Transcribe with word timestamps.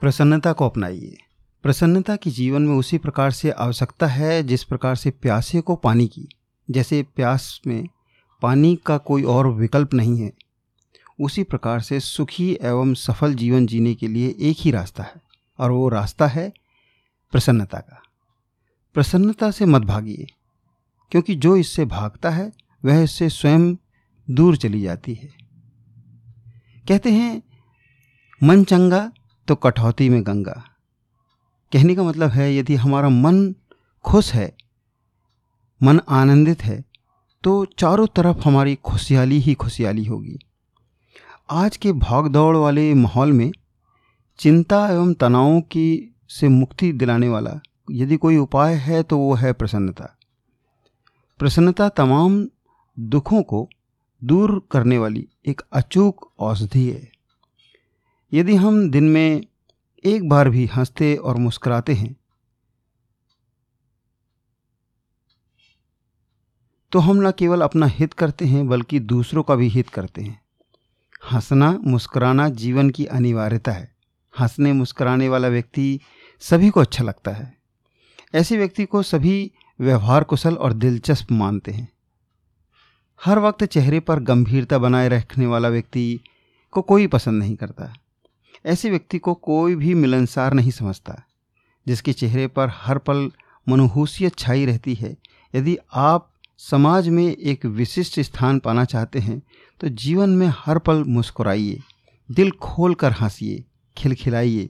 प्रसन्नता 0.00 0.52
को 0.52 0.66
अपनाइए। 0.66 1.16
प्रसन्नता 1.62 2.16
की 2.16 2.30
जीवन 2.30 2.62
में 2.62 2.74
उसी 2.76 2.98
प्रकार 2.98 3.30
से 3.30 3.50
आवश्यकता 3.50 4.06
है 4.06 4.42
जिस 4.42 4.64
प्रकार 4.64 4.96
से 4.96 5.10
प्यासे 5.10 5.60
को 5.60 5.76
पानी 5.76 6.06
की। 6.06 6.28
जैसे 6.70 7.02
प्यास 7.16 7.60
में 7.66 7.88
पानी 8.42 8.78
का 8.86 8.98
कोई 8.98 9.22
और 9.22 9.46
विकल्प 9.46 9.94
नहीं 9.94 10.20
है। 10.20 10.32
उसी 11.20 11.42
प्रकार 11.42 11.80
से 11.80 12.00
सुखी 12.00 12.58
एवं 12.62 12.94
सफल 12.94 13.34
जीवन 13.34 13.66
जीने 13.66 13.94
के 13.94 14.08
लिए 14.08 14.34
एक 14.40 14.56
ही 14.60 14.70
रास्ता 14.70 15.02
है, 15.02 15.22
और 15.58 15.70
वो 15.70 15.88
रास्ता 15.88 16.26
है 16.26 16.52
प्रसन्नता 17.32 17.78
का। 17.78 18.02
प्रसन्नता 18.94 19.50
से 19.50 19.66
मत 19.66 19.82
भागिए, 19.82 20.26
क्योंकि 21.10 21.34
जो 21.34 21.56
इससे 21.56 21.84
भागता 21.84 22.30
है, 22.30 22.52
वह 22.84 23.02
इससे 23.02 23.28
स्वयं 23.28 23.74
दूर 24.30 24.56
चली 24.56 24.82
जाती 24.82 25.14
है। 25.14 25.28
कहते 26.88 27.12
हैं, 27.12 27.42
मन 28.42 28.64
चंगा 28.64 29.10
तो 29.48 29.54
कटौती 29.54 30.08
में 30.08 30.22
गंगा। 30.22 30.62
कहने 31.72 31.94
का 31.94 32.02
मतलब 32.02 32.30
है, 32.30 32.54
यदि 32.56 32.74
हमारा 32.74 33.08
मन 33.08 33.54
खुश 34.04 34.32
है, 34.34 34.52
मन 35.80 36.00
आनंदित 36.10 36.62
है 36.62 36.84
तो 37.44 37.64
चारों 37.78 38.06
तरफ़ 38.06 38.38
हमारी 38.44 38.74
खुशहाली 38.74 39.38
ही 39.38 39.54
खुशहाली 39.54 40.04
होगी। 40.04 40.38
आज 41.50 41.76
के 41.76 41.92
भाग 41.92 42.28
दौड़ 42.28 42.56
वाले 42.56 42.92
माहौल 42.94 43.32
में 43.32 43.50
चिंता 44.38 44.86
एवं 44.88 45.12
तनावों 45.14 45.60
की 45.60 46.14
से 46.30 46.48
मुक्ति 46.48 46.92
दिलाने 46.92 47.28
वाला, 47.28 47.60
यदि 47.90 48.16
कोई 48.16 48.36
उपाय 48.36 48.74
है 48.76 49.02
तो 49.02 49.18
वो 49.18 49.34
है 49.34 49.52
प्रसन्नता। 49.52 50.08
प्रसन्नता 51.40 51.88
तमाम 51.88 52.46
दुखों 52.96 53.42
को 53.42 53.68
दूर 54.22 54.60
करने 54.70 54.98
वाली 54.98 55.26
एक 55.46 55.60
अचूक 55.72 56.30
औषधि 56.40 56.88
है। 56.90 57.15
यदि 58.32 58.54
हम 58.54 58.90
दिन 58.90 59.04
में 59.04 59.42
एक 60.04 60.28
बार 60.28 60.50
भी 60.50 60.66
हँसते 60.66 61.16
और 61.16 61.36
मुस्कुराते 61.36 61.94
हैं 61.94 62.16
तो 66.92 66.98
हम 66.98 67.28
न 67.28 67.30
केवल 67.30 67.60
अपना 67.60 67.86
हित 67.86 68.12
करते 68.12 68.44
हैं, 68.44 68.68
बल्कि 68.68 69.00
दूसरों 69.00 69.42
का 69.42 69.54
भी 69.54 69.68
हित 69.68 69.88
करते 69.88 70.22
हैं। 70.22 70.40
हंसना, 71.32 71.78
मुस्कुराना 71.84 72.48
जीवन 72.48 72.90
की 72.90 73.06
अनिवार्यता 73.06 73.72
है। 73.72 73.96
हंसने, 74.40 74.72
मुस्कुराने 74.72 75.28
वाला 75.28 75.48
व्यक्ति 75.48 76.00
सभी 76.40 76.70
को 76.70 76.80
अच्छा 76.80 77.04
लगता 77.04 77.30
है। 77.30 77.56
ऐसे 78.34 78.56
व्यक्ति 78.56 78.84
को 78.84 79.02
सभी 79.02 79.52
व्यवहार 79.80 80.24
कुशल 80.24 80.54
और 80.54 80.72
दिलचस्प 80.72 81.32
मानते 81.32 81.72
हैं। 81.72 81.92
हर 83.24 83.38
वक्त 83.38 83.64
चेहरे 83.64 84.00
पर 84.00 84.20
गंभीरता 84.20 84.78
बनाए 84.78 85.08
रखने 85.08 85.46
वाला 85.46 85.68
व्यक्ति 85.68 86.20
को 86.70 86.82
कोई 86.82 87.06
पसंद 87.06 87.42
नहीं 87.42 87.56
करता। 87.56 87.92
ऐसे 88.66 88.90
व्यक्ति 88.90 89.18
को 89.18 89.34
कोई 89.34 89.74
भी 89.74 89.94
मिलनसार 89.94 90.54
नहीं 90.54 90.70
समझता, 90.70 91.22
जिसके 91.86 92.12
चेहरे 92.12 92.46
पर 92.48 92.70
हर 92.74 92.98
पल 92.98 93.30
मनहूसियत 93.66 94.38
छाई 94.38 94.64
रहती 94.66 94.94
है। 94.94 95.16
यदि 95.54 95.76
आप 95.94 96.30
समाज 96.60 97.08
में 97.08 97.26
एक 97.26 97.64
विशिष्ट 97.66 98.20
स्थान 98.20 98.58
पाना 98.58 98.84
चाहते 98.84 99.18
हैं 99.18 99.40
तो 99.80 99.88
जीवन 99.88 100.30
में 100.30 100.46
हर 100.56 100.78
पल 100.78 101.02
मुस्कुराइए, 101.06 101.78
दिल 102.28 102.50
खोल 102.52 102.94
कर 102.94 103.12
हंसिए, 103.12 103.64
खिलखिलाइए। 103.96 104.68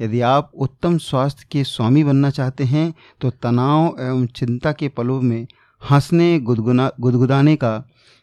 यदि 0.00 0.20
आप 0.20 0.50
उत्तम 0.56 0.98
स्वास्थ्य 0.98 1.46
के 1.50 1.64
स्वामी 1.64 2.04
बनना 2.04 2.30
चाहते 2.30 2.64
हैं 2.64 2.92
तो 3.20 3.30
तनाव 3.32 3.96
एवं 4.00 4.26
चिंता 4.26 4.72
के 4.72 4.88
पलों 4.88 5.20
में 5.22 5.46
हंसने, 5.82 6.38
गुदगुना, 6.40 6.90
गुदगुदाने 7.00 7.56
का 7.56 7.82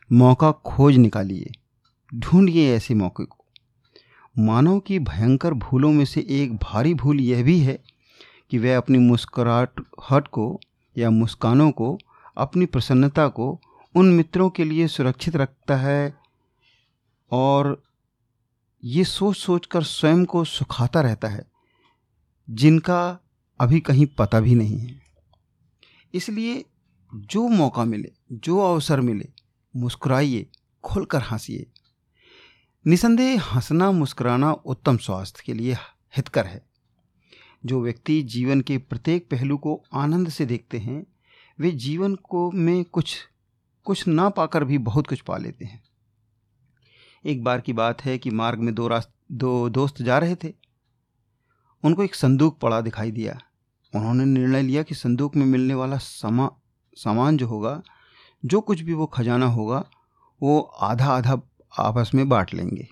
मौका 0.10 0.52
खोज 0.52 0.98
निकालिए। 0.98 1.52
ढूंढिए 2.12 2.74
ऐसे 2.76 2.94
मौके 2.94 3.26
को। 3.26 3.41
मानव 4.42 4.80
की 4.80 5.00
भयंकर 5.00 5.54
भूलों 5.54 5.92
में 5.92 6.06
से 6.06 6.26
एक 6.30 6.56
भारी 6.56 6.94
भूल 6.94 7.20
यह 7.20 7.44
भी 7.44 7.60
है 7.60 7.80
कि 8.52 8.58
वह 8.58 8.78
अपनी 8.78 8.98
मुस्कुराहट 8.98 10.28
को 10.28 10.60
या 10.98 11.10
मुस्कानों 11.10 11.72
को, 11.72 11.98
अपनी 12.38 12.66
प्रसन्नता 12.66 13.28
को 13.28 13.60
उन 13.96 14.14
मित्रों 14.14 14.50
के 14.50 14.64
लिए 14.64 14.88
सुरक्षित 14.88 15.36
रखता 15.36 15.76
है 15.76 16.14
और 17.32 17.84
ये 18.84 19.04
सोच 19.04 19.38
सोच 19.38 19.66
कर 19.66 19.84
स्वयं 19.84 20.26
को 20.26 20.44
सुखाता 20.44 21.02
रहता 21.02 21.28
है, 21.28 21.44
जिनका 22.50 23.18
अभी 23.60 23.80
कहीं 23.80 24.06
पता 24.06 24.40
भी 24.40 24.56
नहीं 24.56 24.80
है। 24.80 25.02
इसलिए 26.14 26.66
जो 27.12 27.48
मौका 27.48 27.86
मिले, 27.86 28.12
जो 28.32 28.60
अवसर 28.60 29.02
मिले, 29.02 29.28
मुस्कुराइए, 29.76 30.46
खुलकर 30.84 31.22
हंसिए। 31.22 31.66
निसंदेह 32.88 33.44
हंसना, 33.44 33.92
मुस्कुराना 33.92 34.52
उत्तम 34.54 34.98
स्वास्थ्य 34.98 35.44
के 35.46 35.54
लिए 35.54 35.74
हितकर 36.18 36.46
है। 36.46 36.66
जो 37.66 37.82
व्यक्ति 37.82 38.22
जीवन 38.22 38.62
के 38.62 38.78
प्रत्येक 38.78 39.28
पहलू 39.32 39.58
को 39.58 39.84
आनंद 39.94 40.30
से 40.30 40.46
देखते 40.46 40.78
हैं, 40.78 41.06
वे 41.60 41.72
जीवन 41.72 42.16
को 42.16 42.52
में 42.52 42.86
कुछ 42.86 43.18
कुछ 43.84 44.08
ना 44.08 44.30
पाकर 44.30 44.64
भी 44.64 44.78
बहुत 44.78 45.08
कुछ 45.08 45.22
पा 45.22 45.38
लेते 45.38 45.66
हैं। 45.66 45.84
एक 47.26 47.44
बार 47.44 47.62
की 47.62 47.74
बात 47.74 48.06
है 48.06 48.18
कि 48.18 48.30
मार्ग 48.30 48.60
में 48.60 48.76
दो 48.76 48.88
रास्त, 48.88 49.12
दो 49.32 49.70
दोस्त 49.70 50.02
जा 50.02 50.18
रहे 50.18 50.36
थे। 50.36 50.54
उनको 51.84 52.04
एक 52.04 52.16
संदूक 52.16 52.60
पड़ा 52.60 52.82
दिखाई 52.82 53.12
दिया। 53.12 53.40
उन्होंने 53.96 54.26
निर्णय 54.26 54.62
लिया 54.62 54.84
कि 54.84 54.96
संदूक 54.96 55.36
में 55.36 55.46
मिलने 55.46 55.74
वाला 55.74 55.98
समा, 55.98 56.52
सामान 56.96 57.38
जो 57.38 57.48
होगा, 57.48 57.82
जो 58.46 58.62
कुछ 58.62 58.82
भी 58.82 58.94
वो 58.94 59.06
खजाना 59.06 59.46
होगा, 59.46 59.86
वो 60.42 60.62
आधा 60.62 61.08
आधा 61.18 61.42
आपस 61.74 62.12
में 62.16 62.28
बांट 62.30 62.54
लेंगे। 62.54 62.88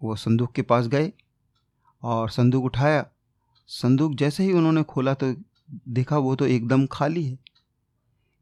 वो 0.00 0.16
संदूक 0.16 0.52
के 0.52 0.62
पास 0.62 0.86
गए 0.88 1.10
और 2.02 2.30
संदूक 2.30 2.64
उठाया। 2.64 3.04
संदूक 3.68 4.14
जैसे 4.14 4.44
ही 4.44 4.52
उन्होंने 4.52 4.82
खोला 4.84 5.14
तो 5.14 5.34
देखा 5.90 6.18
वो 6.18 6.34
तो 6.36 6.46
एकदम 6.46 6.86
खाली 6.86 7.24
है। 7.24 7.38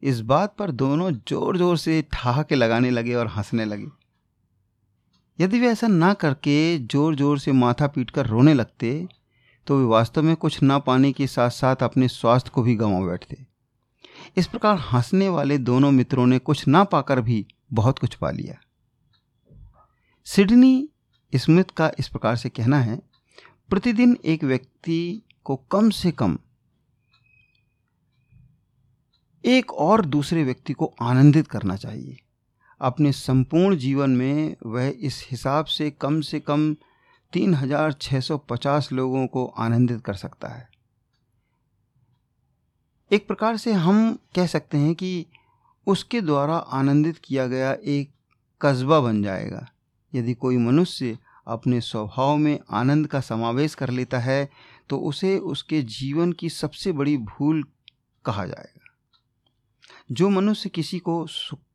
इस 0.03 0.21
बात 0.23 0.55
पर 0.59 0.71
दोनों 0.73 1.11
ज़ोर 1.29 1.57
ज़ोर 1.59 1.77
से 1.79 2.03
ठहाके 2.13 2.55
लगाने 2.55 2.91
लगे 2.91 3.15
और 3.15 3.27
हंसने 3.29 3.65
लगे। 3.65 3.87
यदि 5.39 5.61
वे 5.61 5.69
ऐसा 5.69 5.87
ना 5.87 6.13
करके 6.15 6.79
ज़ोर 6.81 7.15
ज़ोर 7.17 7.39
से 7.39 7.53
माथा 7.55 7.87
पीट 7.87 8.11
कर 8.11 8.27
रोने 8.27 8.55
लगते 8.55 9.09
तो 9.67 9.79
वे 9.79 9.85
वास्तव 9.85 10.23
में 10.23 10.35
कुछ 10.37 10.63
ना 10.63 10.79
पाने 10.81 11.13
के 11.13 11.27
साथ 11.27 11.51
साथ 11.51 11.83
अपने 11.83 12.09
स्वास्थ्य 12.09 12.51
को 12.55 12.63
भी 12.63 12.75
गंवा 12.77 13.07
बैठते। 13.07 13.45
इस 14.37 14.47
प्रकार 14.47 14.79
हंसने 14.85 15.29
वाले 15.29 15.59
दोनों 15.61 15.91
मित्रों 15.91 16.27
ने 16.27 16.39
कुछ 16.41 16.67
ना 16.69 16.83
पाकर 16.87 17.21
भी 17.21 17.47
बहुत 17.73 17.99
कुछ 17.99 18.15
पा 18.15 18.31
लिया। 18.31 18.55
सिडनी 20.31 20.89
स्मिथ 21.33 21.71
का 21.77 21.91
इस 21.99 22.09
प्रकार 22.09 22.37
से 22.37 22.49
कहना 22.49 22.79
है, 22.79 22.97
प्रतिदिन 23.71 24.17
एक 24.25 24.43
व्यक्ति 24.45 25.23
को 25.45 25.57
कम 25.73 25.89
से 25.91 26.11
कम 26.13 26.37
एक 29.45 29.73
और 29.75 30.05
दूसरे 30.07 30.45
व्यक्ति 30.45 30.73
को 30.73 30.93
आनंदित 31.03 31.49
करना 31.49 31.77
चाहिए। 31.77 32.17
अपने 32.81 33.13
संपूर्ण 33.13 33.77
जीवन 33.77 34.11
में 34.11 34.57
वह 34.67 34.93
इस 34.99 35.27
हिसाब 35.31 35.65
से 35.65 35.91
कम 35.91 36.21
से 36.21 36.41
कम 36.41 36.73
तीन 37.33 37.55
हज़ार 37.55 37.93
छः 37.93 38.21
सौ 38.21 38.39
पचास 38.51 38.93
लोगों 38.93 39.27
को 39.27 39.45
आनंदित 39.59 40.01
कर 40.01 40.15
सकता 40.15 40.49
है। 40.49 40.69
एक 43.11 43.27
प्रकार 43.27 43.57
से 43.57 43.73
हम 43.73 44.19
कह 44.37 44.47
सकते 44.47 44.79
हैं 44.79 44.95
कि 44.95 45.27
उसके 45.87 46.21
द्वारा 46.21 46.57
आनंदित 46.57 47.19
किया 47.19 47.47
गया 47.47 47.77
एक 47.89 48.13
कस्बा 48.61 49.01
बन 49.01 49.23
जाएगा। 49.23 49.67
यदि 50.13 50.35
कोई 50.35 50.57
मनुष्य 50.57 51.19
अपने 51.47 51.81
स्वभाव 51.81 52.37
में 52.37 52.59
आनंद 52.71 53.07
का 53.07 53.21
समावेश 53.21 53.75
कर 53.75 53.91
लेता 53.91 54.19
है 54.19 54.49
तो 54.91 54.99
उसे 54.99 55.37
उसके 55.39 55.83
जीवन 55.83 56.33
की 56.33 56.49
सबसे 56.51 56.93
बड़ी 56.93 57.17
भूल 57.19 57.65
कहा 58.25 58.47
जाएगा। 58.47 58.85
जो 60.13 60.29
मनुष्य 60.29 60.69
किसी 60.69 60.99
को 60.99 61.27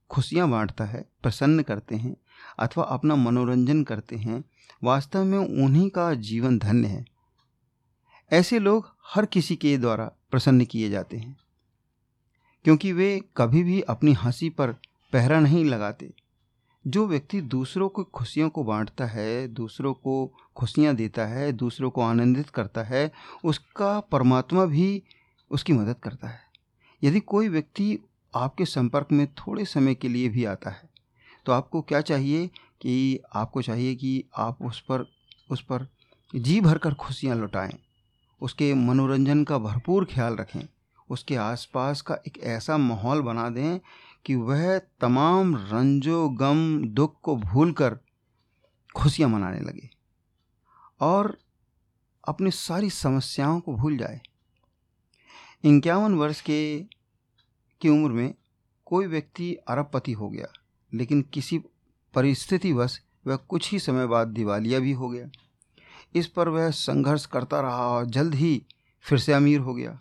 खुशियाँ 0.09 0.49
बांटता 0.49 0.85
है, 0.85 1.05
प्रसन्न 1.23 1.63
करते 1.63 1.95
हैं 1.95 2.15
अथवा 2.59 2.83
अपना 2.83 3.15
मनोरंजन 3.15 3.83
करते 3.83 4.15
हैं, 4.15 4.43
वास्तव 4.83 5.23
में 5.23 5.37
उन्हीं 5.37 5.89
का 5.89 6.13
जीवन 6.13 6.57
धन्य 6.59 6.87
है। 6.87 7.05
ऐसे 8.31 8.59
लोग 8.59 8.91
हर 9.05 9.25
किसी 9.25 9.55
के 9.55 9.77
द्वारा 9.77 10.05
प्रसन्न 10.31 10.65
किए 10.65 10.89
जाते 10.89 11.17
हैं, 11.17 11.35
क्योंकि 12.65 12.91
वे 12.93 13.21
कभी 13.37 13.63
भी 13.63 13.81
अपनी 13.81 14.13
हँसी 14.13 14.49
पर 14.49 14.71
पहरा 15.13 15.39
नहीं 15.39 15.65
लगाते। 15.65 16.13
जो 16.85 17.05
व्यक्ति 17.07 17.41
दूसरों 17.41 17.89
को 17.89 18.03
खुशियों 18.03 18.49
को 18.49 18.63
बांटता 18.63 19.05
है, 19.05 19.47
दूसरों 19.47 19.93
को 19.93 20.31
खुशियाँ 20.55 20.95
देता 20.95 21.25
है, 21.25 21.51
दूसरों 21.51 21.89
को 21.89 22.01
आनंदित 22.01 22.49
करता 22.49 22.83
है, 22.83 23.11
उसका 23.43 23.99
परमात्मा 24.11 24.65
भी 24.65 25.01
उसकी 25.51 25.73
मदद 25.73 25.95
करता 26.03 26.27
है। 26.27 26.39
यदि 27.01 27.19
कोई 27.19 27.49
व्यक्ति 27.49 27.97
आपके 28.33 28.65
संपर्क 28.65 29.11
में 29.11 29.25
थोड़े 29.27 29.65
समय 29.65 29.95
के 29.95 30.07
लिए 30.07 30.29
भी 30.29 30.45
आता 30.45 30.69
है 30.69 30.89
तो 31.45 31.51
आपको 31.51 31.81
क्या 31.81 32.01
चाहिए 32.01 32.47
कि 32.81 33.19
आपको 33.33 33.61
चाहिए 33.61 33.95
कि 33.95 34.23
आप 34.37 34.61
उस 34.61 34.79
पर 34.81 35.05
उस 35.51 35.61
पर 35.61 35.87
जी 36.33 36.59
भर 36.61 36.77
कर 36.77 36.93
खुशियाँ 36.93 37.35
लुटाएँ, 37.35 37.73
उसके 38.41 38.73
मनोरंजन 38.73 39.43
का 39.43 39.57
भरपूर 39.57 40.05
ख्याल 40.05 40.35
रखें, 40.35 40.61
उसके 41.09 41.35
आसपास 41.35 42.01
का 42.01 42.17
एक 42.27 42.37
ऐसा 42.45 42.77
माहौल 42.77 43.21
बना 43.21 43.49
दें 43.49 43.79
कि 44.25 44.35
वह 44.35 44.77
तमाम 44.79 45.55
रंजो 45.55 46.29
गम 46.29 46.83
दुख 46.85 47.19
को 47.21 47.35
भूलकर 47.35 47.97
खुशियाँ 48.95 49.29
मनाने 49.29 49.59
लगे 49.59 49.89
और 51.01 51.37
अपनी 52.27 52.51
सारी 52.51 52.89
समस्याओं 52.89 53.59
को 53.59 53.73
भूल 53.73 53.97
जाए। 53.97 54.21
इक्यावन 55.63 56.13
वर्ष 56.13 56.41
के, 56.41 56.79
की 57.81 57.89
उम्र 57.89 58.11
में 58.11 58.33
कोई 58.85 59.07
व्यक्ति 59.07 59.53
अरबपति 59.67 60.11
हो 60.11 60.29
गया, 60.29 60.47
लेकिन 60.93 61.21
किसी 61.21 61.59
परिस्थितिवश 62.13 63.01
वह 63.27 63.35
कुछ 63.35 63.71
ही 63.71 63.79
समय 63.79 64.07
बाद 64.07 64.27
दिवालिया 64.27 64.79
भी 64.79 64.91
हो 64.91 65.09
गया। 65.09 65.29
इस 66.15 66.27
पर 66.27 66.49
वह 66.49 66.69
संघर्ष 66.71 67.25
करता 67.25 67.61
रहा 67.61 67.87
और 67.87 68.05
जल्द 68.05 68.35
ही 68.35 68.65
फिर 69.01 69.19
से 69.19 69.33
अमीर 69.33 69.59
हो 69.59 69.73
गया। 69.73 69.97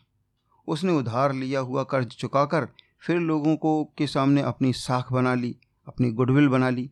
उसने 0.69 0.93
उधार 0.93 1.32
लिया 1.32 1.61
हुआ 1.61 1.85
कर्ज 1.85 2.06
चुकाकर 2.06 2.69
फिर 3.06 3.17
लोगों 3.17 3.56
को 3.56 3.85
के 3.85 4.06
सामने 4.06 4.43
अपनी 4.43 4.73
साख 4.73 5.12
बना 5.12 5.35
ली, 5.35 5.56
अपनी 5.87 6.11
गुडविल 6.11 6.49
बना 6.49 6.71
ली। 6.71 6.91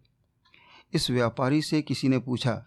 इस 0.93 1.11
व्यापारी 1.11 1.63
से 1.63 1.83
किसी 1.83 2.09
ने 2.09 2.19
पूछा 2.19 2.65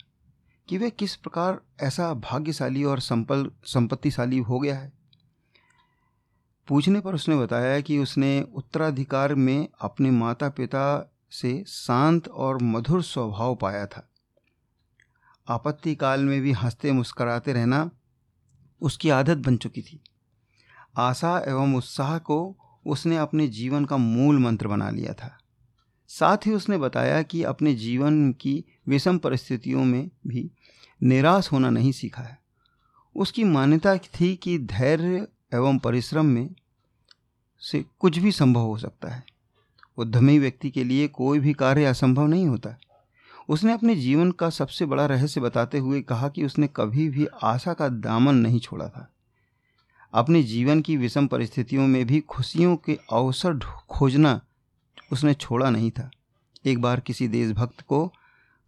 कि 0.69 0.77
वह 0.77 0.89
किस 0.89 1.15
प्रकार 1.15 1.61
ऐसा 1.81 2.13
भाग्यशाली 2.13 2.83
और 2.83 2.99
संपल, 2.99 3.51
संपत्तिशाली 3.63 4.37
हो 4.37 4.59
गया 4.59 4.77
है? 4.77 4.93
पूछने 6.67 6.99
पर 6.99 7.15
उसने 7.15 7.35
बताया 7.35 7.81
कि 7.81 7.99
उसने 7.99 8.47
उत्तराधिकार 8.55 9.35
में 9.35 9.67
अपने 9.81 10.11
माता 10.11 10.49
पिता 10.49 11.13
से 11.31 11.63
शांत 11.67 12.27
और 12.27 12.61
मधुर 12.61 13.03
स्वभाव 13.03 13.55
पाया 13.55 13.85
था। 13.85 14.09
आपत्ति 15.47 15.95
काल 15.95 16.23
में 16.23 16.41
भी 16.41 16.51
हँसते 16.51 16.91
मुस्कराते 16.91 17.53
रहना 17.53 17.91
उसकी 18.81 19.09
आदत 19.09 19.37
बन 19.37 19.57
चुकी 19.57 19.81
थी। 19.81 20.03
आशा 20.97 21.39
एवं 21.47 21.75
उत्साह 21.75 22.17
को 22.17 22.57
उसने 22.85 23.17
अपने 23.17 23.47
जीवन 23.47 23.85
का 23.85 23.97
मूल 23.97 24.39
मंत्र 24.39 24.67
बना 24.67 24.89
लिया 24.89 25.13
था। 25.13 25.37
साथ 26.07 26.37
ही 26.45 26.51
उसने 26.51 26.77
बताया 26.77 27.21
कि 27.21 27.43
अपने 27.43 27.73
जीवन 27.73 28.31
की 28.33 28.65
विषम 28.87 29.17
परिस्थितियों 29.17 29.83
में 29.83 30.09
भी 30.27 30.51
निराश 31.03 31.51
होना 31.51 31.69
नहीं 31.69 31.91
सीखा 31.91 32.21
है। 32.21 32.39
उसकी 33.15 33.43
मान्यता 33.43 33.97
थी 33.97 34.35
कि 34.35 34.59
धैर्य 34.59 35.27
एवं 35.53 35.79
परिश्रम 35.79 36.25
में 36.25 36.55
से 37.59 37.85
कुछ 37.99 38.17
भी 38.17 38.31
संभव 38.31 38.61
हो 38.61 38.77
सकता 38.77 39.07
है। 39.07 39.23
उद्यमी 39.97 40.39
व्यक्ति 40.39 40.69
के 40.69 40.83
लिए 40.83 41.07
कोई 41.07 41.39
भी 41.39 41.53
कार्य 41.53 41.85
असंभव 41.85 42.27
नहीं 42.27 42.47
होता। 42.47 42.77
उसने 43.49 43.73
अपने 43.73 43.95
जीवन 43.95 44.31
का 44.31 44.49
सबसे 44.49 44.85
बड़ा 44.85 45.05
रहस्य 45.05 45.41
बताते 45.41 45.77
हुए 45.77 46.01
कहा 46.01 46.29
कि 46.29 46.45
उसने 46.45 46.69
कभी 46.75 47.09
भी 47.09 47.27
आशा 47.43 47.73
का 47.73 47.89
दामन 47.89 48.35
नहीं 48.35 48.59
छोड़ा 48.59 48.89
था। 48.89 49.14
अपने 50.15 50.41
जीवन 50.43 50.81
की 50.81 50.95
विषम 50.97 51.27
परिस्थितियों 51.27 51.87
में 51.87 52.05
भी 52.07 52.19
खुशियों 52.19 52.75
के 52.77 52.97
अवसर 53.13 53.59
खोजना 53.89 54.39
उसने 55.11 55.33
छोड़ा 55.33 55.69
नहीं 55.69 55.89
था। 55.91 56.09
एक 56.65 56.81
बार 56.81 56.99
किसी 56.99 57.27
देशभक्त 57.27 57.81
को 57.81 58.05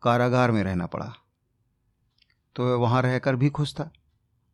कारागार 0.03 0.51
में 0.51 0.63
रहना 0.63 0.85
पड़ा 0.85 1.13
तो 2.55 2.63
वह 2.63 2.75
वहाँ 2.75 3.01
रहकर 3.01 3.35
भी 3.35 3.49
खुश 3.49 3.73
था। 3.73 3.89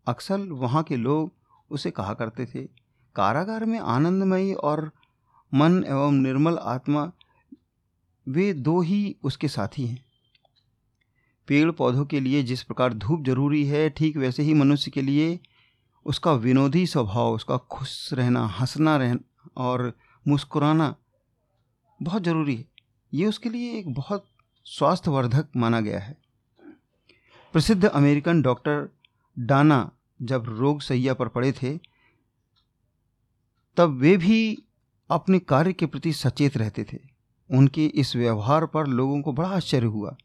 अक्सर 0.07 0.39
वहाँ 0.39 0.83
के 0.83 0.95
लोग 0.95 1.31
उसे 1.71 1.91
कहा 1.91 2.13
करते 2.13 2.45
थे, 2.45 2.63
कारागार 3.15 3.65
में 3.65 3.79
आनंदमयी 3.79 4.53
और 4.53 4.91
मन 5.51 5.83
एवं 5.87 6.13
निर्मल 6.13 6.57
आत्मा 6.57 7.11
वे 8.27 8.51
दो 8.53 8.79
ही 8.81 9.15
उसके 9.23 9.47
साथी 9.47 9.85
हैं। 9.87 10.03
पेड़ 11.47 11.71
पौधों 11.71 12.05
के 12.05 12.19
लिए 12.19 12.43
जिस 12.43 12.63
प्रकार 12.63 12.93
धूप 12.93 13.23
ज़रूरी 13.25 13.65
है, 13.65 13.89
ठीक 13.89 14.17
वैसे 14.17 14.43
ही 14.43 14.53
मनुष्य 14.53 14.91
के 14.91 15.01
लिए 15.01 15.39
उसका 16.05 16.33
विनोदी 16.33 16.87
स्वभाव, 16.87 17.33
उसका 17.33 17.57
खुश 17.57 18.13
रहना, 18.13 18.45
हंसना 18.45 18.97
रहना 18.97 19.49
और 19.57 19.93
मुस्कुराना 20.27 20.95
बहुत 22.01 22.23
ज़रूरी 22.23 22.55
है। 22.55 22.65
ये 23.13 23.25
उसके 23.25 23.49
लिए 23.49 23.79
एक 23.79 23.93
बहुत 23.93 24.25
स्वास्थ्यवर्धक 24.65 25.47
माना 25.55 25.79
गया 25.79 25.99
है। 25.99 26.17
प्रसिद्ध 27.53 27.85
अमेरिकन 27.85 28.41
डॉक्टर 28.41 28.97
डाना 29.39 29.91
जब 30.21 30.45
रोग 30.47 30.81
सैया 30.81 31.13
पर 31.13 31.27
पड़े 31.27 31.51
थे, 31.51 31.77
तब 33.77 33.89
वे 33.89 34.17
भी 34.17 34.63
अपने 35.09 35.39
कार्य 35.39 35.73
के 35.73 35.85
प्रति 35.85 36.13
सचेत 36.13 36.57
रहते 36.57 36.83
थे। 36.83 36.99
उनके 37.51 37.85
इस 37.85 38.15
व्यवहार 38.15 38.65
पर 38.65 38.87
लोगों 38.87 39.21
को 39.21 39.33
बड़ा 39.33 39.49
आश्चर्य 39.49 39.87
हुआ। 39.87 40.15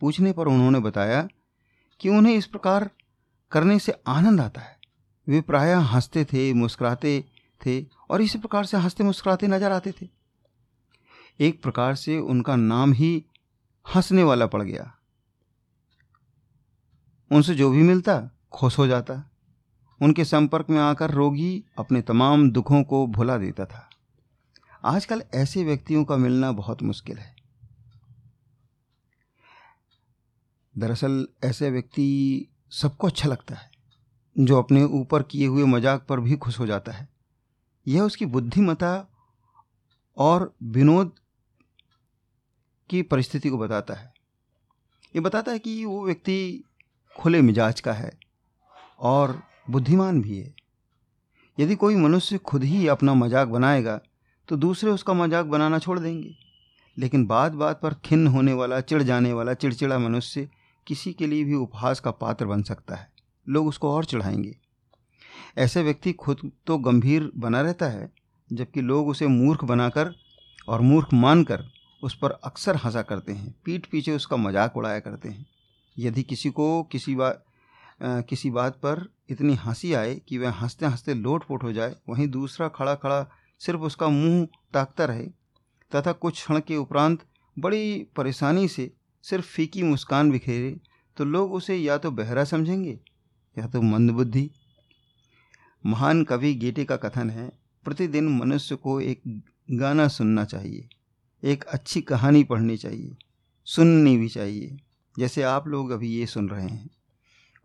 पूछने 0.00 0.32
पर 0.32 0.46
उन्होंने 0.46 0.80
बताया 0.80 1.28
कि 2.00 2.08
उन्हें 2.08 2.34
इस 2.34 2.46
प्रकार 2.46 2.90
करने 3.50 3.78
से 3.78 3.92
आनंद 4.06 4.40
आता 4.40 4.60
है। 4.60 4.77
वे 5.28 5.40
प्रायः 5.40 5.78
हँसते 5.78 6.24
थे, 6.24 6.52
मुस्कुराते 6.52 7.24
थे 7.66 7.86
और 8.10 8.22
इसी 8.22 8.38
प्रकार 8.38 8.64
से 8.64 8.76
हँसते 8.76 9.04
मुस्कुराते 9.04 9.46
नज़र 9.46 9.72
आते 9.72 9.92
थे। 9.92 10.08
एक 11.40 11.62
प्रकार 11.62 11.94
से 11.94 12.18
उनका 12.18 12.56
नाम 12.56 12.92
ही 12.92 13.24
हंसने 13.94 14.22
वाला 14.22 14.46
पड़ 14.46 14.62
गया। 14.62 14.94
उनसे 17.32 17.54
जो 17.54 17.70
भी 17.70 17.82
मिलता, 17.82 18.30
खुश 18.52 18.78
हो 18.78 18.86
जाता। 18.86 19.30
उनके 20.02 20.24
संपर्क 20.24 20.70
में 20.70 20.78
आकर 20.78 21.10
रोगी 21.10 21.64
अपने 21.78 22.02
तमाम 22.02 22.50
दुखों 22.50 22.82
को 22.82 23.06
भुला 23.06 23.38
देता 23.38 23.64
था। 23.64 23.90
आजकल 24.84 25.22
ऐसे 25.34 25.64
व्यक्तियों 25.64 26.04
का 26.04 26.16
मिलना 26.16 26.52
बहुत 26.52 26.82
मुश्किल 26.82 27.18
है। 27.18 27.36
दरअसल 30.78 31.28
ऐसे 31.44 31.70
व्यक्ति 31.70 32.48
सबको 32.70 33.06
अच्छा 33.06 33.28
लगता 33.28 33.54
है। 33.54 33.67
जो 34.38 34.58
अपने 34.58 34.82
ऊपर 34.84 35.22
किए 35.22 35.46
हुए 35.46 35.64
मज़ाक 35.66 36.04
पर 36.08 36.20
भी 36.20 36.36
खुश 36.36 36.58
हो 36.58 36.66
जाता 36.66 36.92
है। 36.92 37.08
यह 37.86 38.02
उसकी 38.02 38.26
बुद्धिमता 38.26 39.06
और 40.16 40.52
विनोद 40.64 41.12
की 42.90 43.02
परिस्थिति 43.04 43.48
को 43.48 43.58
बताता 43.58 43.94
है। 43.94 44.12
ये 45.14 45.20
बताता 45.20 45.52
है 45.52 45.58
कि 45.58 45.84
वो 45.84 46.04
व्यक्ति 46.06 46.64
खुले 47.16 47.40
मिजाज 47.42 47.80
का 47.80 47.92
है 47.92 48.12
और 49.00 49.40
बुद्धिमान 49.70 50.20
भी 50.22 50.38
है। 50.38 50.54
यदि 51.58 51.74
कोई 51.74 51.96
मनुष्य 51.96 52.38
खुद 52.38 52.64
ही 52.64 52.86
अपना 52.88 53.14
मज़ाक 53.14 53.48
बनाएगा 53.48 54.00
तो 54.48 54.56
दूसरे 54.56 54.90
उसका 54.90 55.14
मज़ाक 55.14 55.46
बनाना 55.46 55.78
छोड़ 55.78 55.98
देंगे। 55.98 56.34
लेकिन 56.96 57.26
बात 57.26 57.52
बात 57.52 57.80
पर 57.80 57.94
खिन्न 58.04 58.26
होने 58.26 58.52
वाला, 58.52 58.80
चिढ़ 58.80 59.02
जाने 59.02 59.32
वाला, 59.32 59.54
चिड़चिड़ा 59.54 59.98
मनुष्य 59.98 60.48
किसी 60.86 61.12
के 61.12 61.26
लिए 61.26 61.44
भी 61.44 61.54
उपहास 61.56 62.00
का 62.00 62.10
पात्र 62.12 62.46
बन 62.46 62.62
सकता 62.62 62.96
है। 62.96 63.10
लोग 63.48 63.66
उसको 63.66 63.90
और 63.90 64.04
चढ़ाएँगे। 64.04 64.54
ऐसे 65.58 65.82
व्यक्ति 65.82 66.12
खुद 66.12 66.50
तो 66.66 66.78
गंभीर 66.78 67.30
बना 67.36 67.60
रहता 67.60 67.86
है, 67.86 68.10
जबकि 68.50 68.80
लोग 68.80 69.08
उसे 69.08 69.26
मूर्ख 69.26 69.64
बनाकर 69.64 70.14
और 70.68 70.80
मूर्ख 70.80 71.12
मानकर 71.14 71.64
उस 72.02 72.14
पर 72.14 72.30
अक्सर 72.44 72.76
हंसा 72.76 73.02
करते 73.02 73.32
हैं। 73.32 73.54
पीठ 73.64 73.86
पीछे 73.86 74.12
उसका 74.12 74.36
मज़ाक 74.36 74.76
उड़ाया 74.76 74.98
करते 75.00 75.28
हैं। 75.28 75.46
यदि 75.96 76.22
किसी 76.22 76.50
को 76.50 76.82
किसी 76.82 77.14
बात 77.14 77.44
किसी 78.00 78.50
बात 78.50 78.74
पर 78.74 79.02
इतनी 79.30 79.54
हँसी 79.56 79.92
आए 79.92 80.14
कि 80.28 80.38
वह 80.38 80.50
हँसते 80.54 80.86
हँसते 80.86 81.14
लोट 81.14 81.44
पोट 81.44 81.62
हो 81.62 81.72
जाए, 81.72 81.94
वहीं 82.08 82.26
दूसरा 82.28 82.68
खड़ा 82.68 82.94
खड़ा 82.94 83.26
सिर्फ़ 83.60 83.80
उसका 83.80 84.08
मुँह 84.08 84.46
ताकता 84.74 85.04
रहे, 85.04 85.24
तथा 85.92 86.12
कुछ 86.12 86.34
क्षण 86.34 86.60
के 86.60 86.76
उपरांत 86.76 87.24
बड़ी 87.56 88.06
परेशानी 88.16 88.68
से 88.68 88.90
सिर्फ़ 89.24 89.46
फीकी 89.46 89.82
मुस्कान 89.82 90.30
बिखेरे 90.30 90.76
तो 91.16 91.24
लोग 91.24 91.54
उसे 91.54 91.76
या 91.76 91.96
तो 91.98 92.10
बहरा 92.10 92.44
समझेंगे 92.44 92.98
या 93.58 93.66
तो 93.66 93.82
मंदबुद्धि। 93.82 94.50
महान 95.86 96.22
कवि 96.24 96.54
गेटे 96.54 96.84
का 96.84 96.96
कथन 96.96 97.30
है, 97.30 97.52
प्रतिदिन 97.84 98.28
मनुष्य 98.28 98.76
को 98.76 99.00
एक 99.00 99.22
गाना 99.70 100.08
सुनना 100.08 100.44
चाहिए, 100.44 100.88
एक 101.42 101.64
अच्छी 101.64 102.00
कहानी 102.00 102.44
पढ़नी 102.44 102.76
चाहिए, 102.76 103.16
सुननी 103.64 104.16
भी 104.16 104.28
चाहिए, 104.28 104.76
जैसे 105.18 105.42
आप 105.42 105.68
लोग 105.68 105.90
अभी 105.90 106.08
ये 106.08 106.26
सुन 106.26 106.48
रहे 106.48 106.68
हैं। 106.68 106.90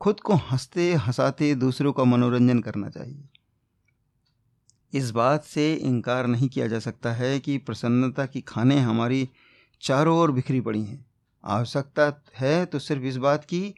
खुद 0.01 0.19
को 0.19 0.33
हँसते 0.33 0.93
हंसाते 0.93 1.55
दूसरों 1.55 1.93
का 1.93 2.03
मनोरंजन 2.03 2.59
करना 2.59 2.89
चाहिए। 2.89 3.29
इस 4.93 5.12
बात 5.12 5.43
से 5.43 5.73
इनकार 5.73 6.27
नहीं 6.27 6.50
किया 6.50 6.67
जा 6.67 6.79
सकता 6.79 7.13
है 7.13 7.39
कि 7.39 7.57
प्रसन्नता 7.57 8.25
की 8.25 8.41
खाने 8.41 8.79
हमारी 8.79 9.29
चारों 9.81 10.17
ओर 10.17 10.31
बिखरी 10.31 10.62
पड़ी 10.62 10.83
हैं। 10.83 11.05
आवश्यकता 11.43 12.23
है 12.38 12.65
तो 12.65 12.79
सिर्फ़ 12.79 13.03
इस 13.03 13.17
बात 13.17 13.45
की 13.45 13.75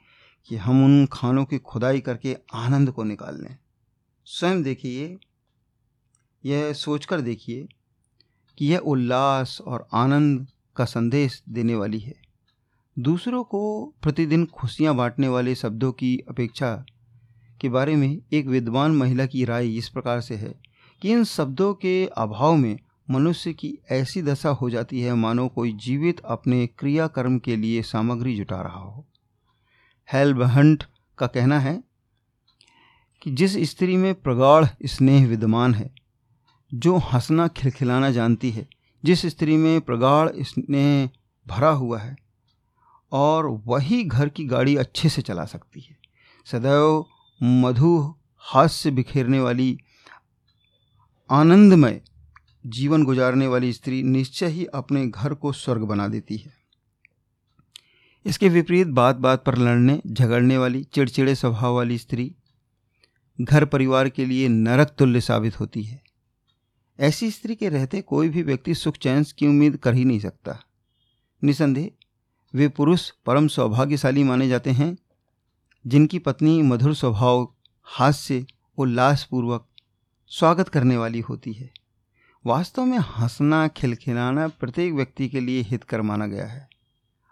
कि 0.47 0.55
हम 0.55 0.85
उन 0.85 1.05
खानों 1.05 1.45
की 1.45 1.57
खुदाई 1.57 1.99
करके 1.99 2.37
आनंद 2.53 2.91
को 2.91 3.03
निकाल 3.03 3.41
लें। 3.41 3.57
स्वयं 4.25 4.63
देखिए, 4.63 5.17
यह 6.45 6.73
सोचकर 6.73 7.21
देखिए 7.21 7.67
कि 8.57 8.65
यह 8.65 8.77
उल्लास 8.77 9.61
और 9.61 9.87
आनंद 9.93 10.47
का 10.75 10.85
संदेश 10.85 11.43
देने 11.49 11.75
वाली 11.75 11.99
है। 11.99 12.15
दूसरों 12.99 13.43
को 13.43 13.93
प्रतिदिन 14.01 14.45
खुशियाँ 14.45 14.95
बांटने 14.95 15.27
वाले 15.27 15.55
शब्दों 15.55 15.91
की 15.91 16.17
अपेक्षा 16.29 16.85
के 17.61 17.69
बारे 17.69 17.95
में 17.95 18.21
एक 18.33 18.45
विद्वान 18.45 18.91
महिला 18.91 19.25
की 19.25 19.45
राय 19.45 19.77
इस 19.77 19.89
प्रकार 19.89 20.21
से 20.21 20.35
है 20.35 20.55
कि 21.01 21.11
इन 21.11 21.23
शब्दों 21.23 21.73
के 21.73 22.07
अभाव 22.07 22.55
में 22.55 22.79
मनुष्य 23.09 23.53
की 23.53 23.77
ऐसी 23.91 24.21
दशा 24.21 24.49
हो 24.49 24.69
जाती 24.69 25.01
है, 25.01 25.13
मानो 25.13 25.47
कोई 25.47 25.73
जीवित 25.73 26.19
अपने 26.19 26.67
क्रियाकर्म 26.67 27.39
के 27.39 27.55
लिए 27.55 27.81
सामग्री 27.81 28.35
जुटा 28.35 28.61
रहा 28.61 28.79
हो। 28.79 29.05
हेल्ब 30.13 30.41
हंट 30.41 30.83
का 31.17 31.27
कहना 31.27 31.59
है 31.59 31.83
कि 33.21 33.31
जिस 33.31 33.57
स्त्री 33.57 33.97
में 33.97 34.15
प्रगाढ़ 34.15 34.65
स्नेह 34.85 35.27
विद्यमान 35.27 35.73
है, 35.73 35.95
जो 36.73 36.97
हंसना, 36.97 37.47
खिलखिलाना 37.47 38.11
जानती 38.11 38.51
है, 38.51 38.67
जिस 39.05 39.25
स्त्री 39.25 39.57
में 39.57 39.81
प्रगाढ़ 39.81 40.29
स्नेह 40.39 41.09
भरा 41.47 41.69
हुआ 41.69 41.99
है, 41.99 42.15
और 43.11 43.45
वही 43.65 44.03
घर 44.03 44.29
की 44.29 44.45
गाड़ी 44.45 44.75
अच्छे 44.75 45.09
से 45.09 45.21
चला 45.21 45.45
सकती 45.45 45.79
है। 45.79 45.97
सदैव 46.45 47.05
मधु 47.43 48.15
हास्य 48.39 48.91
बिखेरने 48.91 49.39
वाली, 49.39 49.79
आनंदमय 51.31 52.01
जीवन 52.65 53.03
गुजारने 53.03 53.47
वाली 53.47 53.73
स्त्री 53.73 54.03
निश्चय 54.03 54.47
ही 54.47 54.65
अपने 54.65 55.07
घर 55.07 55.33
को 55.33 55.51
स्वर्ग 55.51 55.81
बना 55.81 56.07
देती 56.07 56.37
है। 56.37 56.64
इसके 58.25 58.49
विपरीत 58.49 58.87
बात 58.87 59.15
बात 59.15 59.43
पर 59.43 59.57
लड़ने, 59.57 60.01
झगड़ने 60.07 60.57
वाली, 60.57 60.83
चिड़चिड़े 60.83 61.35
स्वभाव 61.35 61.75
वाली 61.75 61.97
स्त्री 61.97 62.35
घर 63.41 63.65
परिवार 63.65 64.09
के 64.09 64.25
लिए 64.25 64.47
नरक 64.47 64.87
तुल्य 64.87 65.21
साबित 65.21 65.59
होती 65.59 65.83
है। 65.83 66.03
ऐसी 66.99 67.31
स्त्री 67.31 67.55
के 67.55 67.69
रहते 67.69 68.01
कोई 68.01 68.29
भी 68.29 68.43
व्यक्ति 68.43 68.75
सुख 68.75 68.97
चैन 68.97 69.25
की 69.37 69.47
उम्मीद 69.47 69.77
कर 69.77 69.93
ही 69.93 70.05
नहीं 70.05 70.19
सकता। 70.19 70.59
निसंदेह, 71.43 71.91
वे 72.55 72.67
पुरुष 72.67 73.11
परम 73.25 73.47
सौभाग्यशाली 73.47 74.23
माने 74.23 74.47
जाते 74.47 74.69
हैं, 74.69 74.97
जिनकी 75.87 76.19
पत्नी 76.19 76.61
मधुर 76.61 76.93
स्वभाव, 76.93 77.53
हास्य 77.83 78.45
उल्लासपूर्वक 78.77 79.67
स्वागत 80.27 80.69
करने 80.69 80.97
वाली 80.97 81.19
होती 81.19 81.53
है। 81.53 81.71
वास्तव 82.45 82.85
में 82.85 82.97
हंसना, 82.97 83.67
खिलखिलाना 83.67 84.47
प्रत्येक 84.47 84.93
व्यक्ति 84.93 85.29
के 85.29 85.39
लिए 85.39 85.61
हितकर 85.61 86.01
माना 86.01 86.27
गया 86.27 86.45
है। 86.45 86.74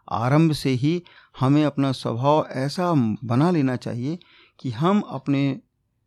आरंभ 0.10 0.51
से 0.51 0.69
ही 0.69 1.03
हमें 1.39 1.65
अपना 1.65 1.91
स्वभाव 1.91 2.48
ऐसा 2.51 2.93
बना 3.24 3.51
लेना 3.51 3.75
चाहिए 3.75 4.19
कि 4.60 4.72
हम 4.72 5.01
अपने 5.01 5.60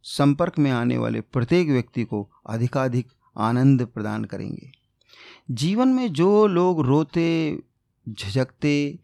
संपर्क 0.03 0.59
में 0.59 0.71
आने 0.71 0.99
वाले 0.99 1.21
प्रत्येक 1.21 1.69
व्यक्ति 1.69 2.05
को 2.05 2.31
अधिकाधिक 2.49 3.09
आनंद 3.39 3.87
प्रदान 3.87 4.25
करेंगे। 4.25 4.73
जीवन 5.51 5.89
में 5.89 6.13
जो 6.13 6.47
लोग 6.47 6.81
रोते, 6.81 7.59
झिझकते, 8.09 8.99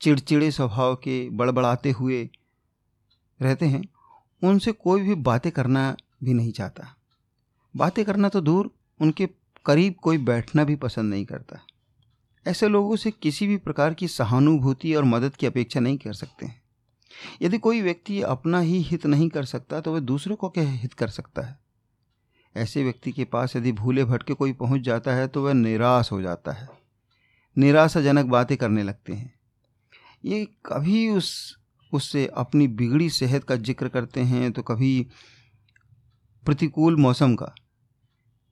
चिड़चिड़े 0.00 0.50
स्वभाव 0.50 0.94
के 0.94 1.30
बड़बड़ाते 1.30 1.90
हुए 1.90 2.30
रहते 3.42 3.66
हैं, 3.66 3.84
उनसे 4.44 4.72
कोई 4.72 5.02
भी 5.02 5.14
बातें 5.14 5.52
करना 5.52 5.96
भी 6.22 6.34
नहीं 6.34 6.52
चाहता। 6.52 6.96
बातें 7.76 8.04
करना 8.04 8.28
तो 8.28 8.40
दूर, 8.40 8.70
उनके 9.00 9.28
करीब 9.66 9.94
कोई 9.94 10.18
बैठना 10.18 10.64
भी 10.64 10.76
पसंद 10.76 11.10
नहीं 11.10 11.24
करता। 11.24 11.58
ऐसे 12.48 12.68
लोगों 12.68 12.96
से 12.96 13.10
किसी 13.12 13.46
भी 13.46 13.56
प्रकार 13.58 13.94
की 13.94 14.08
सहानुभूति 14.08 14.94
और 14.94 15.04
मदद 15.04 15.36
की 15.36 15.46
अपेक्षा 15.46 15.80
नहीं 15.80 15.98
कर 15.98 16.12
सकते। 16.12 16.46
हैं 16.46 16.62
यदि 17.42 17.58
कोई 17.58 17.80
व्यक्ति 17.82 18.20
अपना 18.22 18.60
ही 18.60 18.80
हित 18.82 19.06
नहीं 19.06 19.28
कर 19.28 19.44
सकता 19.44 19.80
तो 19.80 19.92
वह 19.92 20.00
दूसरों 20.00 20.36
को 20.36 20.48
क्या 20.48 20.64
हित 20.64 20.94
कर 20.94 21.08
सकता 21.08 21.42
है? 21.42 21.58
ऐसे 22.54 22.82
व्यक्ति 22.82 23.12
के 23.12 23.24
पास 23.24 23.56
यदि 23.56 23.72
भूले 23.72 24.04
भटके 24.04 24.34
कोई 24.34 24.52
पहुँच 24.52 24.80
जाता 24.80 25.14
है 25.14 25.26
तो 25.28 25.44
वह 25.44 25.52
निराश 25.52 26.12
हो 26.12 26.20
जाता 26.22 26.52
है। 26.52 26.68
निराशाजनक 27.56 28.26
बातें 28.26 28.56
करने 28.56 28.82
लगते 28.82 29.12
हैं। 29.12 29.32
ये 30.24 30.44
कभी 30.66 31.08
उस, 31.08 31.58
उससे 31.92 32.26
अपनी 32.26 32.68
बिगड़ी 32.68 33.10
सेहत 33.10 33.44
का 33.44 33.56
ज़िक्र 33.56 33.88
करते 33.88 34.20
हैं 34.20 34.50
तो 34.52 34.62
कभी 34.62 35.06
प्रतिकूल 36.46 36.96
मौसम 36.96 37.34
का। 37.34 37.54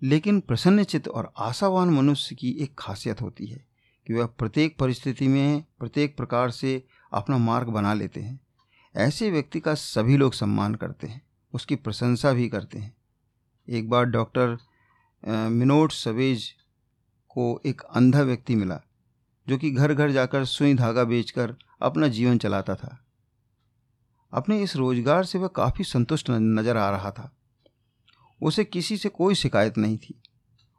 लेकिन 0.02 0.40
प्रसन्नचित 0.40 1.08
और 1.08 1.32
आशावान 1.38 1.90
मनुष्य 1.90 2.34
की 2.34 2.50
एक 2.60 2.74
खासियत 2.78 3.20
होती 3.22 3.46
है। 3.46 3.64
कि 4.06 4.14
वह 4.14 4.26
प्रत्येक 4.28 4.78
परिस्थिति 4.78 5.28
में 5.28 5.62
प्रत्येक 5.78 6.16
प्रकार 6.16 6.50
से 6.50 6.82
अपना 7.12 7.38
मार्ग 7.38 7.68
बना 7.68 7.94
लेते 7.94 8.20
हैं। 8.20 8.40
ऐसे 8.94 9.30
व्यक्ति 9.30 9.60
का 9.60 9.74
सभी 9.74 10.16
लोग 10.16 10.34
सम्मान 10.34 10.74
करते 10.74 11.06
हैं, 11.06 11.20
उसकी 11.54 11.76
प्रशंसा 11.76 12.32
भी 12.32 12.48
करते 12.48 12.78
हैं। 12.78 12.94
एक 13.68 13.88
बार 13.90 14.04
डॉक्टर 14.04 14.56
मिनोट 15.50 15.92
सवेज 15.92 16.50
को 17.30 17.60
एक 17.66 17.80
अंधा 17.80 18.22
व्यक्ति 18.22 18.54
मिला, 18.54 18.80
जो 19.46 19.58
कि 19.58 19.70
घर 19.70 19.94
घर 19.94 20.10
जाकर 20.10 20.44
सुई 20.44 20.74
धागा 20.74 21.04
बेचकर 21.04 21.54
अपना 21.82 22.08
जीवन 22.08 22.38
चलाता 22.38 22.74
था। 22.74 22.98
अपने 24.32 24.62
इस 24.62 24.76
रोज़गार 24.76 25.24
से 25.24 25.38
वह 25.38 25.48
काफ़ी 25.48 25.84
संतुष्ट 25.84 26.30
नज़र 26.30 26.76
आ 26.76 26.90
रहा 26.90 27.10
था। 27.10 27.30
उसे 28.40 28.64
किसी 28.64 28.96
से 28.96 29.08
कोई 29.08 29.34
शिकायत 29.34 29.78
नहीं 29.78 29.98
थी। 29.98 30.20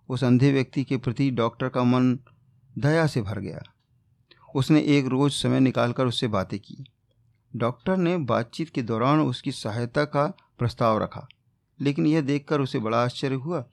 उस 0.09 0.23
अंधे 0.23 0.51
व्यक्ति 0.51 0.83
के 0.83 0.97
प्रति 0.97 1.29
डॉक्टर 1.31 1.69
का 1.69 1.83
मन 1.83 2.17
दया 2.77 3.07
से 3.07 3.21
भर 3.21 3.39
गया। 3.39 3.63
उसने 4.55 4.81
एक 4.81 5.05
रोज़ 5.05 5.33
समय 5.33 5.59
निकालकर 5.59 6.05
उससे 6.05 6.27
बातें 6.27 6.59
की। 6.59 6.85
डॉक्टर 7.55 7.97
ने 7.97 8.17
बातचीत 8.17 8.69
के 8.69 8.81
दौरान 8.81 9.19
उसकी 9.19 9.51
सहायता 9.51 10.05
का 10.05 10.33
प्रस्ताव 10.59 11.03
रखा, 11.03 11.27
लेकिन 11.81 12.05
यह 12.05 12.21
देखकर 12.21 12.61
उसे 12.61 12.79
बड़ा 12.79 13.03
आश्चर्य 13.03 13.35
हुआ 13.35 13.65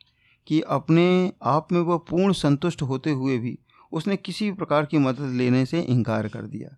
कि 0.46 0.60
अपने 0.60 1.32
आप 1.42 1.72
में 1.72 1.80
वह 1.80 1.98
पूर्ण 1.98 2.32
संतुष्ट 2.32 2.82
होते 2.82 3.10
हुए 3.10 3.38
भी 3.38 3.58
उसने 3.92 4.16
किसी 4.16 4.50
भी 4.50 4.56
प्रकार 4.56 4.86
की 4.86 4.98
मदद 4.98 5.32
लेने 5.32 5.66
से 5.66 5.80
इनकार 5.80 6.28
कर 6.28 6.42
दिया। 6.42 6.76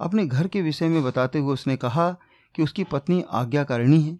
अपने 0.00 0.26
घर 0.26 0.48
के 0.48 0.62
विषय 0.62 0.88
में 0.88 1.04
बताते 1.04 1.38
हुए 1.38 1.52
उसने 1.52 1.76
कहा 1.76 2.16
कि 2.54 2.62
उसकी 2.62 2.84
पत्नी 2.84 3.24
आज्ञाकारिणी 3.30 4.02
है। 4.02 4.18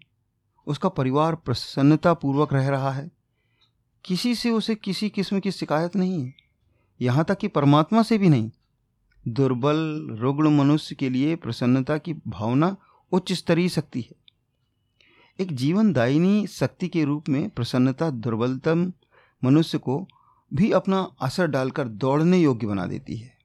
उसका 0.67 0.89
परिवार 0.89 1.35
प्रसन्नतापूर्वक 1.35 2.53
रह 2.53 2.69
रहा 2.69 2.91
है। 2.91 3.11
किसी 4.05 4.35
से 4.35 4.51
उसे 4.51 4.75
किसी 4.75 5.09
किस्म 5.09 5.39
की 5.39 5.51
शिकायत 5.51 5.95
नहीं 5.95 6.25
है। 6.25 6.48
यहाँ 7.01 7.25
तक 7.25 7.37
कि 7.37 7.47
परमात्मा 7.47 8.03
से 8.03 8.17
भी 8.17 8.29
नहीं। 8.29 8.51
दुर्बल, 9.27 10.07
रुग्ण 10.09 10.49
मनुष्य 10.49 10.95
के 10.95 11.09
लिए 11.09 11.35
प्रसन्नता 11.35 11.97
की 11.97 12.13
भावना 12.27 12.77
उच्च 13.11 13.33
स्तरीय 13.33 13.69
शक्ति 13.69 14.01
है। 14.01 14.15
एक 15.39 15.55
जीवनदायिनी 15.55 16.47
शक्ति 16.47 16.87
के 16.87 17.03
रूप 17.03 17.29
में 17.29 17.49
प्रसन्नता, 17.49 18.09
दुर्बलतम 18.09 18.93
मनुष्य 19.43 19.77
को 19.77 20.07
भी 20.53 20.71
अपना 20.71 21.11
असर 21.21 21.47
डालकर 21.47 21.87
दौड़ने 21.87 22.37
योग्य 22.37 22.67
बना 22.67 22.85
देती 22.85 23.17
है। 23.17 23.37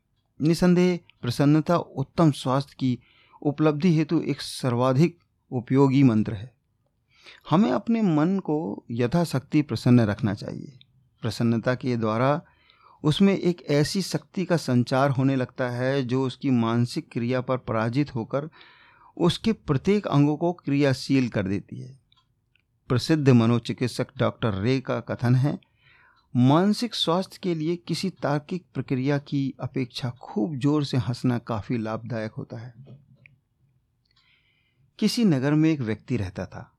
निसंदेह 0.43 0.99
प्रसन्नता 1.23 1.77
उत्तम 1.77 2.31
स्वास्थ्य 2.31 2.77
की 2.79 2.99
उपलब्धि 3.43 3.97
हेतु 3.97 4.21
एक 4.21 4.41
सर्वाधिक 4.41 5.19
उपयोगी 5.51 6.03
मंत्र 6.03 6.35
है। 6.35 6.55
हमें 7.51 7.71
अपने 7.73 8.03
मन 8.03 8.39
को 8.39 8.85
यथाशक्ति 8.91 9.63
प्रसन्न 9.63 10.01
रखना 10.01 10.35
चाहिए। 10.35 10.79
प्रसन्नता 11.23 11.75
के 11.75 11.97
द्वारा 11.97 12.43
उसमें 13.05 13.39
एक 13.39 13.63
ऐसी 13.71 14.03
शक्ति 14.03 14.45
का 14.45 14.57
संचार 14.57 15.11
होने 15.11 15.37
लगता 15.37 15.69
है 15.71 16.03
जो 16.03 16.23
उसकी 16.27 16.51
मानसिक 16.51 17.09
क्रिया 17.13 17.41
पर 17.41 17.57
पराजित 17.57 18.15
होकर 18.15 18.49
उसके 19.17 19.53
प्रत्येक 19.53 20.07
अंगों 20.07 20.37
को 20.37 20.53
क्रियाशील 20.53 21.29
कर 21.29 21.43
देती 21.43 21.81
है। 21.81 21.99
प्रसिद्ध 22.89 23.29
मनोचिकित्सक 23.29 24.07
डॉक्टर 24.19 24.55
रे 24.55 24.81
का 24.81 25.01
कथन 25.01 25.35
है, 25.35 25.59
मानसिक 26.37 26.95
स्वास्थ्य 26.95 27.39
के 27.43 27.55
लिए 27.55 27.77
किसी 27.77 28.11
तार्किक 28.11 28.65
प्रक्रिया 28.75 29.19
की 29.19 29.55
अपेक्षा 29.61 30.11
खूब 30.11 30.57
ज़ोर 30.57 30.85
से 30.85 30.97
हंसना 30.97 31.39
काफ़ी 31.39 31.79
लाभदायक 31.79 32.33
होता 32.33 32.57
है। 32.57 32.75
किसी 34.99 35.25
नगर 35.25 35.55
में 35.55 35.71
एक 35.71 35.81
व्यक्ति 35.81 36.17
रहता 36.17 36.47
था। 36.47 36.71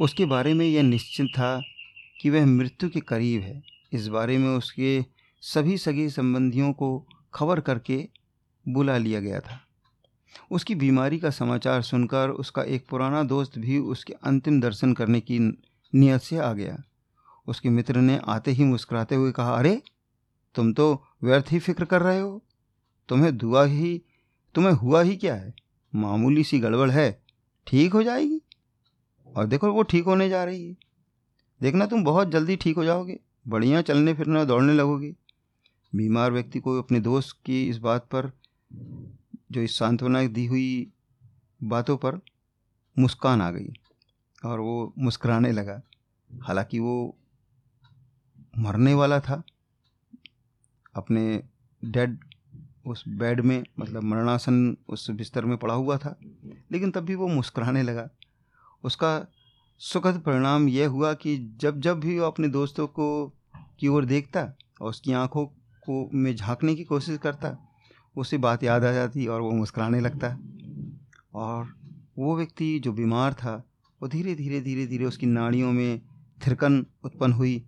उसके 0.00 0.24
बारे 0.24 0.54
में 0.54 0.66
यह 0.66 0.82
निश्चित 0.82 1.26
था 1.26 1.60
कि 2.20 2.30
वह 2.30 2.46
मृत्यु 2.46 2.90
के 2.90 3.00
करीब 3.00 3.42
है। 3.42 3.71
इस 3.92 4.06
बारे 4.06 4.38
में 4.38 4.56
उसके 4.56 5.04
सभी 5.40 5.78
सगे 5.78 6.08
संबंधियों 6.08 6.72
को 6.72 7.06
खबर 7.34 7.60
करके 7.60 8.08
बुला 8.68 8.98
लिया 8.98 9.20
गया 9.20 9.40
था। 9.40 9.60
उसकी 10.50 10.74
बीमारी 10.74 11.18
का 11.18 11.30
समाचार 11.30 11.82
सुनकर 11.82 12.30
उसका 12.30 12.62
एक 12.62 12.86
पुराना 12.88 13.22
दोस्त 13.22 13.58
भी 13.58 13.78
उसके 13.78 14.12
अंतिम 14.12 14.60
दर्शन 14.60 14.92
करने 14.94 15.20
की 15.20 15.38
नियत 15.94 16.20
से 16.20 16.38
आ 16.38 16.52
गया। 16.52 16.82
उसके 17.46 17.70
मित्र 17.70 17.96
ने 17.96 18.20
आते 18.24 18.50
ही 18.50 18.64
मुस्कुराते 18.64 19.14
हुए 19.14 19.32
कहा, 19.32 19.54
अरे, 19.54 19.82
तुम 20.54 20.72
तो 20.72 21.04
व्यर्थ 21.22 21.46
ही 21.50 21.58
फ़िक्र 21.58 21.84
कर 21.84 22.02
रहे 22.02 22.20
हो। 22.20 22.44
तुम्हें 23.08 23.36
दुआ 23.36 23.64
ही, 23.64 24.02
तुम्हें 24.54 24.72
हुआ 24.72 25.02
ही 25.02 25.16
क्या 25.16 25.34
है? 25.34 25.54
मामूली 25.94 26.44
सी 26.44 26.58
गड़बड़ 26.58 26.90
है। 26.90 27.22
ठीक 27.66 27.92
हो 27.92 28.02
जाएगी? 28.02 28.40
और 29.36 29.46
देखो, 29.46 29.72
वो 29.72 29.82
ठीक 29.82 30.04
होने 30.04 30.28
जा 30.28 30.44
रही 30.44 30.68
है। 30.68 30.76
देखना, 31.62 31.86
तुम 31.86 32.04
बहुत 32.04 32.30
जल्दी 32.30 32.56
ठीक 32.56 32.76
हो 32.76 32.84
जाओगे। 32.84 33.20
बढ़िया 33.48 33.82
चलने 33.82 34.14
फिरने 34.14 34.46
दौड़ने 34.46 34.72
लगोगे। 34.72 35.14
बीमार 35.94 36.32
व्यक्ति 36.32 36.60
को 36.60 36.82
अपने 36.82 37.00
दोस्त 37.00 37.38
की 37.44 37.68
इस 37.68 37.78
बात 37.78 38.02
पर, 38.02 38.32
जो 39.52 39.60
इस 39.60 39.78
सांत्वना 39.78 40.26
दी 40.26 40.46
हुई 40.46 40.92
बातों 41.62 41.96
पर 41.96 42.20
मुस्कान 42.98 43.42
आ 43.42 43.50
गई 43.50 43.72
और 44.44 44.60
वो 44.60 44.94
मुस्कराने 44.98 45.52
लगा। 45.52 45.82
हालाँकि 46.42 46.78
वो 46.78 47.16
मरने 48.58 48.94
वाला 48.94 49.20
था। 49.20 49.42
अपने 50.94 51.42
डेड 51.84 52.18
उस 52.86 53.04
बेड 53.08 53.40
में 53.40 53.64
मतलब 53.80 54.02
मरणासन 54.02 54.76
उस 54.88 55.10
बिस्तर 55.10 55.44
में 55.44 55.56
पड़ा 55.58 55.74
हुआ 55.74 55.96
था, 55.98 56.16
लेकिन 56.72 56.90
तब 56.90 57.00
भी 57.00 57.14
वो 57.14 57.28
मुस्कराने 57.28 57.82
लगा। 57.82 58.10
उसका 58.84 59.26
सुखद 59.84 60.22
परिणाम 60.26 60.68
यह 60.68 60.88
हुआ 60.88 61.14
कि 61.14 61.56
जब 61.56 61.80
जब 61.80 62.00
भी 62.00 62.18
वो 62.18 62.26
अपने 62.26 62.48
दोस्तों 62.48 62.86
को 62.86 63.32
की 63.80 63.88
ओर 63.88 64.04
देखता 64.04 64.42
और 64.80 64.90
उसकी 64.90 65.12
आँखों 65.12 65.46
को 65.80 66.10
में 66.14 66.36
झांकने 66.36 66.74
की 66.74 66.84
कोशिश 66.84 67.18
करता, 67.18 67.68
उसे 68.16 68.38
बात 68.38 68.62
याद 68.62 68.84
आ 68.84 68.92
जाती 68.92 69.26
और 69.26 69.40
वो 69.40 69.50
मुस्कराने 69.50 70.00
लगता। 70.00 70.38
और 71.34 71.74
वो 72.18 72.36
व्यक्ति 72.36 72.78
जो 72.78 72.92
बीमार 72.92 73.34
था, 73.34 73.64
वो 74.02 74.08
धीरे 74.08 74.34
धीरे 74.34 74.60
धीरे 74.60 74.86
धीरे 74.86 75.04
उसकी 75.04 75.26
नाड़ियों 75.26 75.72
में 75.72 76.00
थिरकन 76.46 76.86
उत्पन्न 77.04 77.32
हुई। 77.32 77.66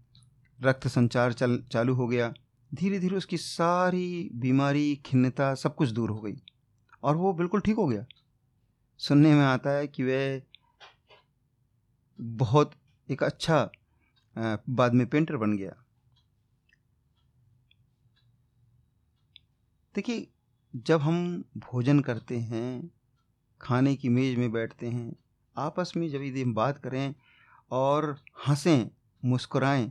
रक्त 0.63 0.89
संचार 0.89 1.33
चल, 1.33 1.63
चालू 1.73 1.95
हो 1.95 2.09
गया। 2.09 2.35
धीरे 2.75 2.99
धीरे 2.99 3.17
उसकी 3.17 3.37
सारी 3.37 4.31
बीमारी, 4.35 4.97
खिन्नता 4.97 5.55
सब 5.55 5.75
कुछ 5.75 5.89
दूर 5.89 6.11
हो 6.11 6.21
गई 6.21 6.37
और 7.03 7.17
वो 7.17 7.33
बिल्कुल 7.33 7.61
ठीक 7.61 7.77
हो 7.77 7.87
गया। 7.87 8.05
सुनने 8.99 9.35
में 9.35 9.45
आता 9.45 9.71
है 9.71 9.87
कि 9.87 10.03
वह 10.03 10.43
बहुत 12.19 12.73
एक 13.09 13.23
अच्छा 13.23 13.71
बाद 14.37 14.95
में 14.95 15.07
पेंटर 15.07 15.37
बन 15.37 15.57
गया। 15.57 15.75
देखिए, 19.95 20.27
जब 20.75 21.01
हम 21.01 21.45
भोजन 21.57 22.01
करते 22.01 22.39
हैं, 22.39 22.91
खाने 23.61 23.95
की 23.97 24.09
मेज़ 24.09 24.39
में 24.39 24.51
बैठते 24.53 24.87
हैं, 24.87 25.15
आपस 25.57 25.93
में 25.97 26.09
जब 26.11 26.23
यदि 26.23 26.43
हम 26.43 26.55
बात 26.55 26.79
करें 26.79 27.15
और 27.71 28.17
हंसें, 28.49 28.91
मुस्कुराएँ 29.23 29.91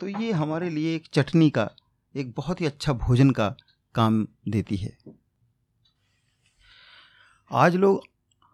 तो 0.00 0.08
ये 0.08 0.32
हमारे 0.32 0.70
लिए 0.70 0.94
एक 0.96 1.06
चटनी 1.12 1.50
का, 1.50 1.70
एक 2.14 2.32
बहुत 2.36 2.60
ही 2.60 2.66
अच्छा 2.66 2.92
भोजन 2.94 3.30
का 3.30 3.48
काम 3.94 4.26
देती 4.48 4.76
है। 4.76 4.96
आज 7.50 7.76
लोग 7.76 8.02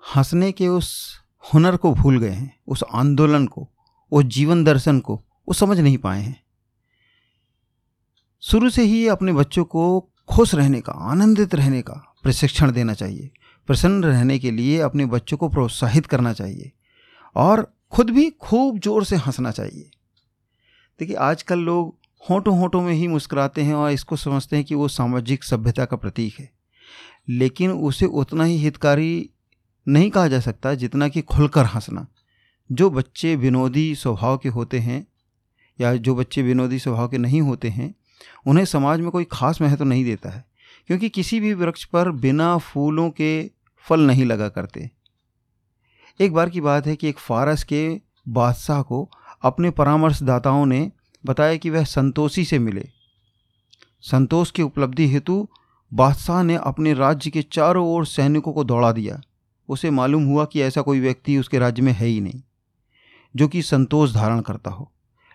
हंसने 0.02 0.50
के 0.52 0.68
उस 0.68 1.21
हुनर 1.44 1.76
को 1.76 1.92
भूल 1.94 2.18
गए 2.18 2.30
हैं, 2.30 2.54
उस 2.68 2.84
आंदोलन 2.94 3.46
को, 3.46 3.68
उस 4.12 4.24
जीवन 4.24 4.64
दर्शन 4.64 4.98
को, 5.00 5.14
वो 5.14 5.54
समझ 5.54 5.78
नहीं 5.80 5.98
पाए 5.98 6.20
हैं। 6.22 6.40
शुरू 8.42 8.70
से 8.70 8.82
ही 8.82 9.06
अपने 9.08 9.32
बच्चों 9.32 9.64
को 9.64 10.08
खुश 10.28 10.54
रहने 10.54 10.80
का, 10.80 10.92
आनंदित 10.92 11.54
रहने 11.54 11.82
का 11.82 11.94
प्रशिक्षण 12.22 12.72
देना 12.72 12.94
चाहिए, 12.94 13.30
प्रसन्न 13.68 14.04
रहने 14.04 14.38
के 14.38 14.50
लिए 14.50 14.78
अपने 14.80 15.06
बच्चों 15.06 15.36
को 15.36 15.48
प्रोत्साहित 15.48 16.06
करना 16.06 16.32
चाहिए 16.32 16.70
और 17.36 17.66
खुद 17.92 18.10
भी 18.10 18.28
खूब 18.32 18.78
ज़ोर 18.78 19.04
से 19.04 19.16
हंसना 19.16 19.50
चाहिए। 19.50 19.90
देखिए, 21.00 21.16
आजकल 21.16 21.58
लोग 21.58 21.96
होठों 22.22 22.58
होठों 22.58 22.80
में 22.82 22.92
ही 22.92 23.08
मुस्कुराते 23.08 23.62
हैं 23.62 23.74
और 23.74 23.90
इसको 23.90 24.16
समझते 24.16 24.56
हैं 24.56 24.64
कि 24.64 24.74
वो 24.74 24.88
सामाजिक 24.88 25.44
सभ्यता 25.44 25.84
का 25.84 25.96
प्रतीक 25.96 26.38
है, 26.40 26.50
लेकिन 27.28 27.70
उसे 27.70 28.06
उतना 28.06 28.44
ही 28.44 28.56
हितकारी 28.58 29.30
नहीं 29.88 30.10
कहा 30.10 30.28
जा 30.28 30.40
सकता 30.40 30.74
जितना 30.74 31.08
कि 31.08 31.20
खुलकर 31.22 31.64
हंसना। 31.64 32.06
जो 32.72 32.90
बच्चे 32.90 33.36
विनोदी 33.36 33.94
स्वभाव 33.94 34.38
के 34.38 34.48
होते 34.48 34.78
हैं 34.78 35.06
या 35.80 35.96
जो 35.96 36.14
बच्चे 36.14 36.42
विनोदी 36.42 36.78
स्वभाव 36.78 37.08
के 37.08 37.18
नहीं 37.18 37.40
होते 37.40 37.68
हैं, 37.68 37.94
उन्हें 38.46 38.64
समाज 38.64 39.00
में 39.00 39.10
कोई 39.10 39.26
खास 39.32 39.60
महत्व 39.60 39.84
नहीं 39.84 40.04
देता 40.04 40.30
है, 40.30 40.44
क्योंकि 40.86 41.08
किसी 41.08 41.40
भी 41.40 41.54
वृक्ष 41.54 41.84
पर 41.84 42.10
बिना 42.10 42.58
फूलों 42.58 43.10
के 43.10 43.50
फल 43.76 44.00
नहीं 44.00 44.24
लगा 44.24 44.48
करते। 44.48 44.90
एक 46.20 46.32
बार 46.32 46.50
की 46.50 46.60
बात 46.60 46.86
है 46.86 46.96
कि 46.96 47.08
एक 47.08 47.18
फारस 47.18 47.64
के 47.64 48.00
बादशाह 48.28 48.82
को 48.82 49.10
अपने 49.42 49.70
परामर्शदाताओं 49.70 50.66
ने 50.66 50.92
बताया 51.26 51.56
कि 51.56 51.70
वह 51.70 51.84
संतोषी 51.84 52.44
से 52.44 52.58
मिले। 52.58 52.88
संतोष 54.00 54.50
की 54.50 54.62
उपलब्धि 54.62 55.08
हेतु 55.08 55.48
बादशाह 55.94 56.42
ने 56.42 56.56
अपने 56.56 56.94
राज्य 56.94 57.30
के 57.30 57.42
चारों 57.42 57.88
ओर 57.88 58.06
सैनिकों 58.06 58.52
को 58.52 58.64
दौड़ा 58.64 58.92
दिया। 58.92 59.20
उसे 59.68 59.90
मालूम 59.90 60.24
हुआ 60.24 60.44
कि 60.44 60.60
ऐसा 60.62 60.82
कोई 60.82 61.00
व्यक्ति 61.00 61.36
उसके 61.38 61.58
राज्य 61.58 61.82
में 61.82 61.92
है 61.92 62.06
ही 62.06 62.20
नहीं, 62.20 62.42
जो 63.34 63.48
कि 63.48 63.62
संतोष 63.62 64.12
धारण 64.12 64.40
करता 64.40 64.70
हो। 64.70 64.90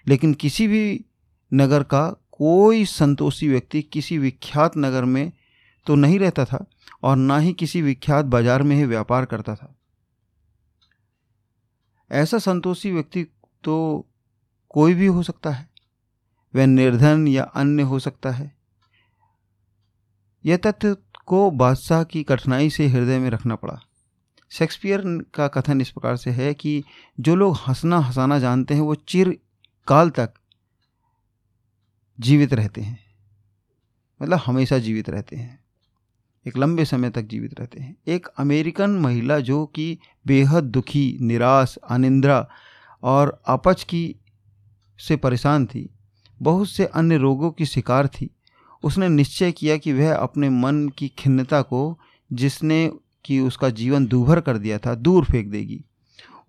लेकिन 0.08 0.34
किसी 0.34 0.68
भी 0.68 1.06
नगर 1.52 1.84
का 1.84 2.08
कोई 2.32 2.86
संतोषी 2.86 3.48
व्यक्ति 3.50 3.82
किसी 3.84 4.18
विख्यात 4.18 4.78
नगर 4.78 5.06
में 5.06 5.32
तो 5.88 5.96
नहीं 5.96 6.20
रहता 6.20 6.46
था 6.46 6.66
और 7.04 7.16
ना 7.16 7.38
ही 7.38 7.54
किसी 7.54 7.82
विख्यात 7.82 8.26
बाज़ार 8.26 8.64
में 8.64 8.76
ही 8.76 8.86
व्यापार 8.86 9.26
करता 9.26 9.56
था। 9.56 9.74
ऐसा 12.12 12.38
संतोषी 12.40 12.92
व्यक्ति 12.92 13.24
तो 13.64 14.06
कोई 14.72 14.94
भी 14.94 15.06
हो 15.08 15.24
सकता 15.24 15.50
है। 15.50 15.68
वह 16.54 16.66
निर्धन 16.66 17.28
या 17.28 17.44
अन्य 17.44 17.84
हो 17.84 18.00
सकता 18.00 18.32
है। 18.32 18.52
यह 20.46 20.58
तथ्य 20.58 20.96
को 21.26 21.50
बादशाह 21.52 22.04
की 22.04 22.24
कठिनाई 22.24 22.70
से 22.70 22.88
हृदय 22.88 23.20
में 23.20 23.30
रखना 23.30 23.56
पड़ा। 23.56 23.80
शेक्सपियर 24.50 25.26
का 25.34 25.48
कथन 25.48 25.82
इस 25.82 25.90
प्रकार 25.90 26.18
से 26.18 26.32
है 26.32 26.54
कि 26.54 26.84
जो 27.20 27.36
लोग 27.36 27.58
हंसना 27.68 28.00
हंसाना 28.00 28.40
जानते 28.40 28.74
हैं, 28.74 28.82
वो 28.82 28.96
चिर 28.96 29.40
काल 29.88 30.10
तक 30.10 30.34
जीवित 32.20 32.54
रहते 32.54 32.82
हैं। 32.82 33.00
मतलब 34.22 34.38
हमेशा 34.46 34.78
जीवित 34.78 35.10
रहते 35.10 35.36
हैं। 35.36 35.64
एक 36.48 36.58
लंबे 36.58 36.86
समय 36.86 37.10
तक 37.10 37.22
जीवित 37.22 37.60
रहते 37.60 37.80
हैं। 37.80 37.98
एक 38.08 38.28
अमेरिकन 38.28 38.90
महिला 38.90 39.40
जो 39.40 39.66
कि 39.66 39.98
बेहद 40.28 40.64
दुखी, 40.64 41.18
निराश, 41.22 41.78
अनिंद्रा 41.90 42.50
और 43.04 43.42
अपच 43.46 43.84
की 43.84 44.16
से 45.00 45.16
परेशान 45.16 45.66
थी, 45.66 45.90
बहुत 46.42 46.70
से 46.70 46.86
अन्य 46.86 47.18
रोगों 47.18 47.52
की 47.52 47.66
शिकार 47.66 48.08
थी। 48.08 48.30
उसने 48.84 49.10
निश्चय 49.10 49.52
किया 49.52 49.78
कि 49.78 49.94
वह 49.94 50.16
अपने 50.16 50.50
मन 50.50 50.90
की 50.90 51.08
खिन्नता 51.08 51.62
को, 51.62 52.00
जिसने 52.34 52.92
कि 53.28 53.40
उसका 53.40 53.70
जीवन 53.70 54.06
दूभर 54.06 54.42
कर 54.42 54.58
दिया 54.58 54.80
था 54.80 54.96
दूर 54.96 55.26
फेंक 55.26 55.48
देगी। 55.48 55.84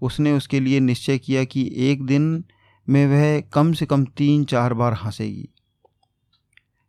उसने 0.03 0.33
उसके 0.33 0.61
लिए 0.61 0.81
निश्चय 0.81 1.19
किया 1.19 1.45
कि 1.45 1.73
एक 1.77 2.07
दिन 2.07 2.45
में 2.89 3.07
वह 3.07 3.41
कम 3.41 3.73
से 3.73 3.87
कम 3.87 4.05
तीन 4.05 4.45
चार 4.45 4.75
बार 4.75 4.93
हंसेगी। 4.93 5.49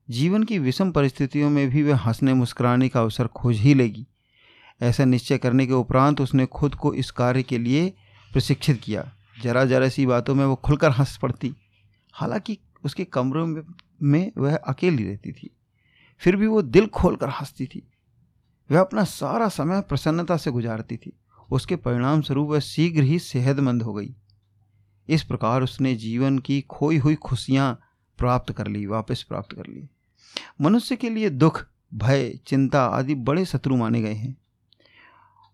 जीवन 0.09 0.43
की 0.43 0.59
विषम 0.59 0.91
परिस्थितियों 0.91 1.49
में 1.49 1.69
भी 1.69 1.83
वह 1.83 1.97
हंसने 1.97 2.33
मुस्कुराने 2.33 2.89
का 2.89 3.01
अवसर 3.01 3.27
खोज 3.27 3.57
ही 3.57 3.73
लेगी। 3.73 4.07
ऐसा 4.81 5.05
निश्चय 5.05 5.37
करने 5.37 5.67
के 5.67 5.73
उपरांत 5.73 6.21
उसने 6.21 6.45
खुद 6.45 6.75
को 6.75 6.93
इस 6.93 7.11
कार्य 7.11 7.43
के 7.43 7.57
लिए 7.57 7.93
प्रशिक्षित 8.33 8.81
किया। 8.83 9.15
जरा 9.43 9.65
जरा 9.65 9.89
सी 9.89 10.05
बातों 10.05 10.35
में 10.35 10.45
वो 10.45 10.55
खुलकर 10.55 10.91
हंस 10.91 11.17
पड़ती। 11.17 11.53
हालाँकि 12.13 12.57
उसके 12.85 13.03
कमरों 13.03 13.63
में, 14.01 14.31
वह 14.37 14.55
अकेली 14.55 15.03
रहती 15.03 15.31
थी। 15.31 15.49
फिर 16.17 16.35
भी 16.35 16.47
वो 16.47 16.61
दिल 16.61 16.87
खोल 16.87 17.15
कर 17.15 17.29
हंसती 17.29 17.65
थी। 17.65 17.87
वह 18.71 18.79
अपना 18.79 19.03
सारा 19.03 19.49
समय 19.49 19.81
प्रसन्नता 19.81 20.37
से 20.37 20.51
गुजारती 20.51 20.97
थी। 20.97 21.19
उसके 21.51 21.75
परिणाम 21.75 22.21
स्वरूप 22.21 22.49
वह 22.49 22.59
शीघ्र 22.59 23.03
ही 23.03 23.19
सेहतमंद 23.19 23.81
हो 23.81 23.93
गई। 23.93 24.15
इस 25.09 25.23
प्रकार 25.23 25.63
उसने 25.63 25.95
जीवन 25.95 26.39
की 26.39 26.61
खोई 26.61 26.97
हुई 26.97 27.15
खुशियाँ 27.15 27.79
प्राप्त 28.17 28.53
कर 28.53 28.67
ली, 28.67 28.85
वापस 28.85 29.23
प्राप्त 29.23 29.55
कर 29.55 29.63
ली। 29.69 29.89
मनुष्य 30.61 30.95
के 30.95 31.09
लिए 31.09 31.29
दुख, 31.29 31.67
भय, 31.93 32.39
चिंता 32.47 32.85
आदि 32.85 33.15
बड़े 33.15 33.45
शत्रु 33.45 33.75
माने 33.75 34.01
गए 34.01 34.13
हैं। 34.13 34.37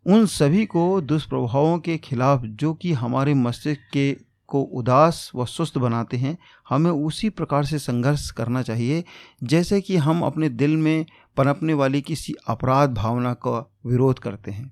उन 0.08 0.26
सभी 0.26 0.66
को 0.66 1.02
दुष्प्रभावों 1.02 1.80
के 1.80 1.98
खिलाफ 1.98 2.42
जो 2.44 2.74
कि 2.74 2.94
हमारे 2.94 3.34
मस्तिष्क 3.34 3.82
के 3.94 4.18
को 4.48 4.62
उदास 4.62 5.32
व 5.36 5.46
सुस्त 5.46 5.78
बनाते 5.78 6.18
हैं, 6.18 6.38
हमें 6.70 6.92
उसी 6.92 7.30
प्रकार 7.30 7.66
से 7.66 7.80
संघर्ष 7.80 8.32
करना 8.32 8.62
चाहिए, 8.62 9.04
जैसे 9.44 9.82
कि 9.82 9.98
हम 9.98 10.22
अपने 10.22 10.50
दिल 10.50 10.78
में 10.78 11.06
पनपने 11.38 11.74
वाली 11.74 12.02
किसी 12.02 12.36
अपराध 12.48 12.94
भावना 12.94 13.34
का 13.34 13.72
विरोध 13.86 14.20
करते 14.20 14.52
हैं, 14.52 14.72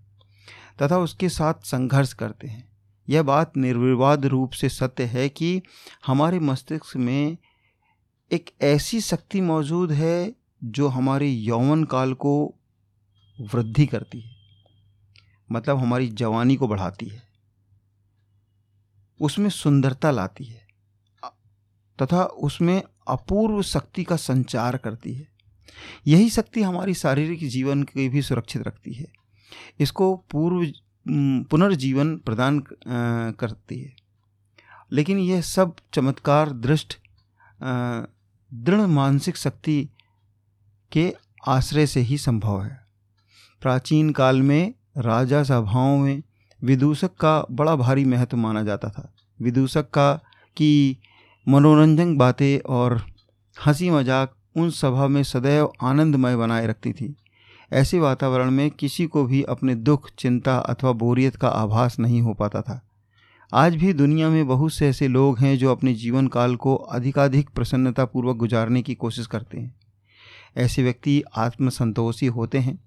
तथा 0.81 0.97
उसके 0.97 1.29
साथ 1.29 1.53
संघर्ष 1.53 2.13
करते 2.13 2.47
हैं। 2.47 2.69
यह 3.09 3.23
बात 3.23 3.57
निर्विवाद 3.57 4.25
रूप 4.25 4.51
से 4.51 4.69
सत्य 4.69 5.03
है 5.03 5.29
कि 5.29 5.61
हमारे 6.05 6.39
मस्तिष्क 6.39 6.97
में 6.97 7.37
एक 8.31 8.49
ऐसी 8.61 9.01
शक्ति 9.01 9.41
मौजूद 9.41 9.91
है, 9.91 10.35
जो 10.63 10.87
हमारे 10.87 11.29
यौवन 11.29 11.83
काल 11.83 12.13
को 12.13 12.55
वृद्धि 13.41 13.85
करती 13.85 14.21
है 14.21 14.33
मतलब 15.51 15.77
हमारी 15.77 16.07
जवानी 16.09 16.55
को 16.55 16.67
बढ़ाती 16.67 17.05
है। 17.05 17.32
उसमें 19.21 19.49
सुंदरता 19.49 20.11
लाती 20.11 20.43
है। 20.43 20.61
तथा 21.99 22.23
उसमें 22.23 22.81
अपूर्व 23.07 23.61
शक्ति 23.61 24.03
का 24.03 24.15
संचार 24.15 24.77
करती 24.77 25.13
है। 25.13 25.27
यही 26.07 26.29
शक्ति 26.29 26.61
हमारी 26.61 26.93
शारीरिक 26.93 27.47
जीवन 27.49 27.83
की 27.83 28.09
भी 28.09 28.21
सुरक्षित 28.21 28.61
रखती 28.61 28.93
है। 28.93 29.07
इसको 29.79 30.15
पूर्व 30.31 30.71
पुनर्जीवन 31.51 32.15
प्रदान 32.17 32.63
करती 33.39 33.79
है। 33.79 33.95
लेकिन 34.91 35.17
यह 35.17 35.41
सब 35.41 35.75
चमत्कार, 35.93 36.51
दृष्ट 36.51 36.97
दृढ़ 38.53 38.81
मानसिक 38.81 39.37
शक्ति 39.37 39.89
के 40.91 41.13
आश्रय 41.47 41.87
से 41.87 41.99
ही 41.99 42.17
संभव 42.17 42.61
है। 42.63 42.85
प्राचीन 43.61 44.11
काल 44.11 44.41
में 44.41 44.73
राजा 44.97 45.43
सभाओं 45.43 45.97
में 45.97 46.21
विदूषक 46.63 47.15
का 47.15 47.45
बड़ा 47.51 47.75
भारी 47.75 48.05
महत्व 48.05 48.37
माना 48.37 48.63
जाता 48.63 48.89
था। 48.89 49.13
विदूषक 49.41 49.89
का 49.89 50.13
की 50.57 50.97
मनोरंजक 51.47 52.17
बातें 52.17 52.59
और 52.59 53.01
हँसी 53.65 53.89
मज़ाक 53.89 54.35
उन 54.55 54.69
सभा 54.69 55.07
में 55.07 55.23
सदैव 55.23 55.71
आनंदमय 55.81 56.35
बनाए 56.35 56.67
रखती 56.67 56.93
थी। 56.93 57.15
ऐसे 57.73 57.99
वातावरण 57.99 58.51
में 58.51 58.71
किसी 58.71 59.05
को 59.05 59.23
भी 59.23 59.43
अपने 59.43 59.75
दुख, 59.75 60.09
चिंता 60.19 60.57
अथवा 60.57 60.91
बोरियत 60.91 61.35
का 61.35 61.47
आभास 61.47 61.99
नहीं 61.99 62.21
हो 62.21 62.33
पाता 62.33 62.61
था। 62.61 62.87
आज 63.53 63.75
भी 63.75 63.93
दुनिया 63.93 64.29
में 64.29 64.47
बहुत 64.47 64.73
से 64.73 64.89
ऐसे 64.89 65.07
लोग 65.07 65.39
हैं 65.39 65.57
जो 65.57 65.71
अपने 65.71 65.93
जीवन 65.93 66.27
काल 66.27 66.55
को 66.55 66.75
अधिकाधिक 66.75 67.49
प्रसन्नतापूर्वक 67.49 68.35
गुजारने 68.35 68.81
की 68.81 68.95
कोशिश 68.95 69.27
करते 69.27 69.57
हैं। 69.57 69.75
ऐसे 70.57 70.83
व्यक्ति 70.83 71.23
आत्मसंतोषी 71.35 72.25
होते 72.25 72.57
हैं। 72.57 72.83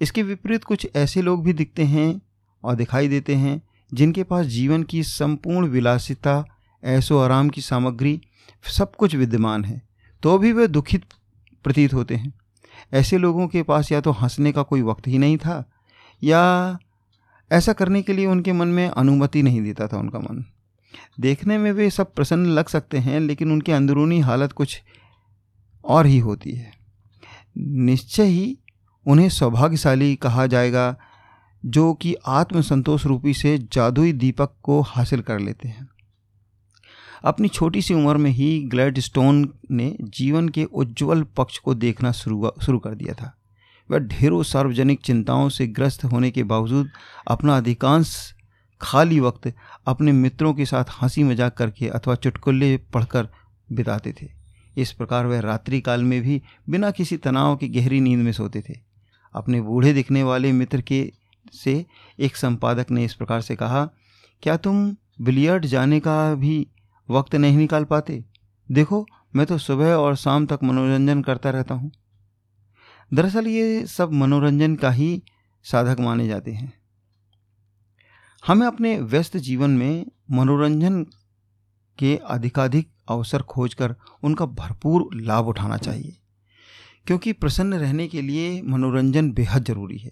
इसके 0.00 0.22
विपरीत 0.22 0.64
कुछ 0.64 0.88
ऐसे 0.96 1.22
लोग 1.22 1.44
भी 1.44 1.52
दिखते 1.52 1.84
हैं 1.84 2.20
और 2.68 2.74
दिखाई 2.74 3.08
देते 3.08 3.34
हैं, 3.34 3.60
जिनके 3.92 4.22
पास 4.24 4.46
जीवन 4.46 4.82
की 4.82 5.02
संपूर्ण 5.02 5.66
विलासिता, 5.68 6.44
ऐसो 6.82 7.18
आराम 7.18 7.48
की 7.48 7.60
सामग्री, 7.60 8.20
सब 8.68 8.94
कुछ 8.94 9.14
विद्यमान 9.14 9.64
है 9.64 9.80
तो 10.22 10.36
भी 10.38 10.52
वे 10.52 10.66
दुखित 10.68 11.04
प्रतीत 11.64 11.94
होते 11.94 12.14
हैं। 12.14 12.32
ऐसे 12.92 13.18
लोगों 13.18 13.46
के 13.48 13.62
पास 13.62 13.90
या 13.92 14.00
तो 14.00 14.10
हंसने 14.12 14.52
का 14.52 14.62
कोई 14.62 14.82
वक्त 14.82 15.06
ही 15.08 15.18
नहीं 15.18 15.36
था, 15.38 15.64
या 16.22 16.78
ऐसा 17.50 17.72
करने 17.72 18.02
के 18.02 18.12
लिए 18.12 18.26
उनके 18.26 18.52
मन 18.52 18.68
में 18.68 18.88
अनुमति 18.88 19.42
नहीं 19.42 19.62
देता 19.62 19.86
था 19.86 19.98
उनका 19.98 20.18
मन। 20.18 20.44
देखने 21.20 21.58
में 21.58 21.70
वे 21.72 21.88
सब 21.90 22.12
प्रसन्न 22.14 22.46
लग 22.48 22.68
सकते 22.68 22.98
हैं, 22.98 23.20
लेकिन 23.20 23.52
उनकी 23.52 23.72
अंदरूनी 23.72 24.20
हालत 24.20 24.52
कुछ 24.52 24.80
और 25.84 26.06
ही 26.06 26.18
होती 26.18 26.52
है। 26.52 26.72
निश्चय 27.56 28.24
ही 28.24 28.58
उन्हें 29.06 29.28
सौभाग्यशाली 29.28 30.14
कहा 30.16 30.46
जाएगा 30.46 30.94
जो 31.66 31.94
कि 31.94 32.14
आत्मसंतोष 32.26 33.06
रूपी 33.06 33.34
से 33.34 33.58
जादुई 33.72 34.12
दीपक 34.12 34.50
को 34.62 34.80
हासिल 34.80 35.20
कर 35.20 35.38
लेते 35.38 35.68
हैं। 35.68 35.88
अपनी 37.24 37.48
छोटी 37.48 37.82
सी 37.82 37.94
उम्र 37.94 38.16
में 38.16 38.30
ही 38.30 38.62
ग्लैड 38.62 38.98
स्टोन 38.98 39.52
ने 39.70 39.96
जीवन 40.00 40.48
के 40.48 40.64
उज्जवल 40.64 41.22
पक्ष 41.22 41.58
को 41.58 41.74
देखना 41.74 42.12
शुरू 42.12 42.52
शुरू 42.62 42.78
कर 42.78 42.94
दिया 42.94 43.14
था। 43.14 43.34
वह 43.90 43.98
ढेरों 43.98 44.42
सार्वजनिक 44.42 45.00
चिंताओं 45.00 45.48
से 45.48 45.66
ग्रस्त 45.66 46.04
होने 46.04 46.30
के 46.30 46.42
बावजूद 46.42 46.90
अपना 47.28 47.56
अधिकांश 47.56 48.34
खाली 48.80 49.20
वक्त 49.20 49.52
अपने 49.86 50.12
मित्रों 50.12 50.54
के 50.54 50.64
साथ 50.64 50.84
हँसी 51.02 51.22
मज़ाक 51.24 51.56
करके 51.56 51.88
अथवा 51.88 52.14
चुटकुल्ले 52.14 52.76
पढ़कर 52.76 53.28
बिताते 53.72 54.14
थे। 54.22 54.28
इस 54.76 54.92
प्रकार 54.92 55.26
वह 55.26 55.40
रात्रि 55.40 55.80
काल 55.80 56.02
में 56.02 56.22
भी 56.22 56.42
बिना 56.68 56.90
किसी 56.90 57.16
तनाव 57.16 57.56
की 57.56 57.68
गहरी 57.68 58.00
नींद 58.00 58.20
में 58.20 58.32
सोते 58.32 58.60
थे। 58.60 58.74
अपने 59.34 59.60
बूढ़े 59.60 59.92
दिखने 59.92 60.22
वाले 60.22 60.52
मित्र 60.52 60.80
के 60.80 61.12
से 61.54 61.84
एक 62.18 62.36
संपादक 62.36 62.90
ने 62.90 63.04
इस 63.04 63.14
प्रकार 63.14 63.40
से 63.40 63.56
कहा, 63.56 63.84
क्या 64.42 64.56
तुम 64.58 64.96
बिलियर्ड 65.20 65.66
जाने 65.66 66.00
का 66.00 66.34
भी 66.36 66.66
वक्त 67.08 67.34
नहीं 67.36 67.56
निकाल 67.56 67.84
पाते? 67.84 68.22
देखो, 68.68 69.06
मैं 69.36 69.46
तो 69.46 69.58
सुबह 69.58 69.94
और 69.94 70.16
शाम 70.16 70.46
तक 70.46 70.58
मनोरंजन 70.62 71.22
करता 71.22 71.50
रहता 71.50 71.74
हूँ। 71.74 71.90
दरअसल 73.12 73.46
ये 73.46 73.86
सब 73.86 74.12
मनोरंजन 74.12 74.74
का 74.76 74.90
ही 74.90 75.22
साधक 75.64 76.00
माने 76.00 76.26
जाते 76.28 76.52
हैं। 76.52 76.72
हमें 78.42 78.66
अपने 78.66 78.98
व्यस्त 79.00 79.36
जीवन 79.38 79.70
में 79.70 80.04
मनोरंजन 80.32 81.02
के 81.98 82.16
अधिकाधिक 82.26 82.90
अवसर 83.08 83.42
खोजकर 83.44 83.94
उनका 84.22 84.46
भरपूर 84.46 85.08
लाभ 85.16 85.46
उठाना 85.46 85.76
चाहिए, 85.78 86.16
क्योंकि 87.06 87.32
प्रसन्न 87.34 87.74
रहने 87.74 88.06
के 88.08 88.22
लिए 88.22 88.60
मनोरंजन 88.62 89.30
बेहद 89.32 89.64
ज़रूरी 89.64 89.98
है। 89.98 90.10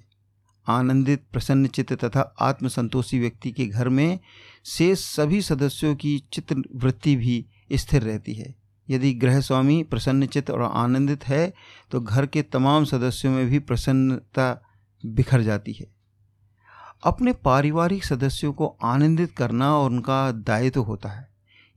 आनंदित 0.68 1.24
प्रसन्न 1.32 1.66
चित्त 1.66 1.92
तथा 1.92 2.34
आत्मसंतोषी 2.40 3.18
व्यक्ति 3.18 3.50
के 3.50 3.66
घर 3.66 3.88
में 3.88 4.18
शेष 4.64 5.00
सभी 5.00 5.42
सदस्यों 5.42 5.94
की 5.96 6.18
चित्त 6.32 6.54
वृत्ति 6.76 7.16
भी 7.16 7.44
स्थिर 7.72 8.02
रहती 8.02 8.34
है। 8.34 8.54
यदि 8.90 9.12
गृह 9.14 9.40
स्वामी 9.40 9.82
प्रसन्नचित 9.82 10.50
और 10.50 10.62
आनंदित 10.62 11.24
है 11.24 11.52
तो 11.90 12.00
घर 12.00 12.26
के 12.26 12.42
तमाम 12.42 12.84
सदस्यों 12.84 13.32
में 13.32 13.46
भी 13.46 13.58
प्रसन्नता 13.58 14.62
बिखर 15.06 15.42
जाती 15.42 15.72
है। 15.72 15.86
अपने 17.04 17.32
पारिवारिक 17.32 18.04
सदस्यों 18.04 18.52
को 18.52 18.66
आनंदित 18.84 19.32
करना 19.36 19.76
और 19.76 19.90
उनका 19.90 20.30
दायित्व 20.32 20.80
तो 20.80 20.82
होता 20.82 21.08
है। 21.08 21.28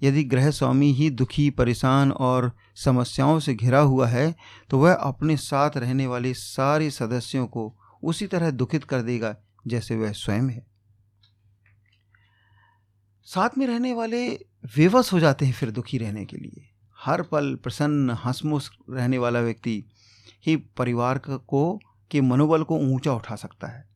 यदि 0.01 0.23
गृह 0.23 0.49
स्वामी 0.51 0.91
ही 0.93 1.09
दुखी, 1.09 1.49
परेशान 1.49 2.11
और 2.11 2.51
समस्याओं 2.75 3.39
से 3.39 3.53
घिरा 3.53 3.79
हुआ 3.79 4.07
है 4.07 4.35
तो 4.69 4.79
वह 4.79 4.93
अपने 4.93 5.37
साथ 5.37 5.77
रहने 5.77 6.07
वाले 6.07 6.33
सारे 6.33 6.89
सदस्यों 6.89 7.45
को 7.47 7.73
उसी 8.03 8.27
तरह 8.27 8.51
दुखित 8.51 8.83
कर 8.83 9.01
देगा 9.01 9.35
जैसे 9.67 9.95
वह 9.95 10.11
स्वयं 10.11 10.49
है। 10.49 10.65
साथ 13.23 13.49
में 13.57 13.67
रहने 13.67 13.93
वाले 13.93 14.27
विवश 14.77 15.13
हो 15.13 15.19
जाते 15.19 15.45
हैं 15.45 15.53
फिर 15.53 15.71
दुखी 15.71 15.97
रहने 15.97 16.25
के 16.25 16.37
लिए। 16.37 16.69
हर 16.97 17.21
पल 17.21 17.55
प्रसन्न 17.55 18.09
हंसमुख 18.09 18.69
रहने 18.89 19.17
वाला 19.17 19.39
व्यक्ति 19.39 19.83
ही 20.47 20.55
परिवार 20.55 21.17
को, 21.17 21.79
के 22.11 22.21
मनोबल 22.21 22.63
को 22.63 22.77
ऊँचा 22.77 23.13
उठा 23.13 23.35
सकता 23.35 23.67
है। 23.67 23.87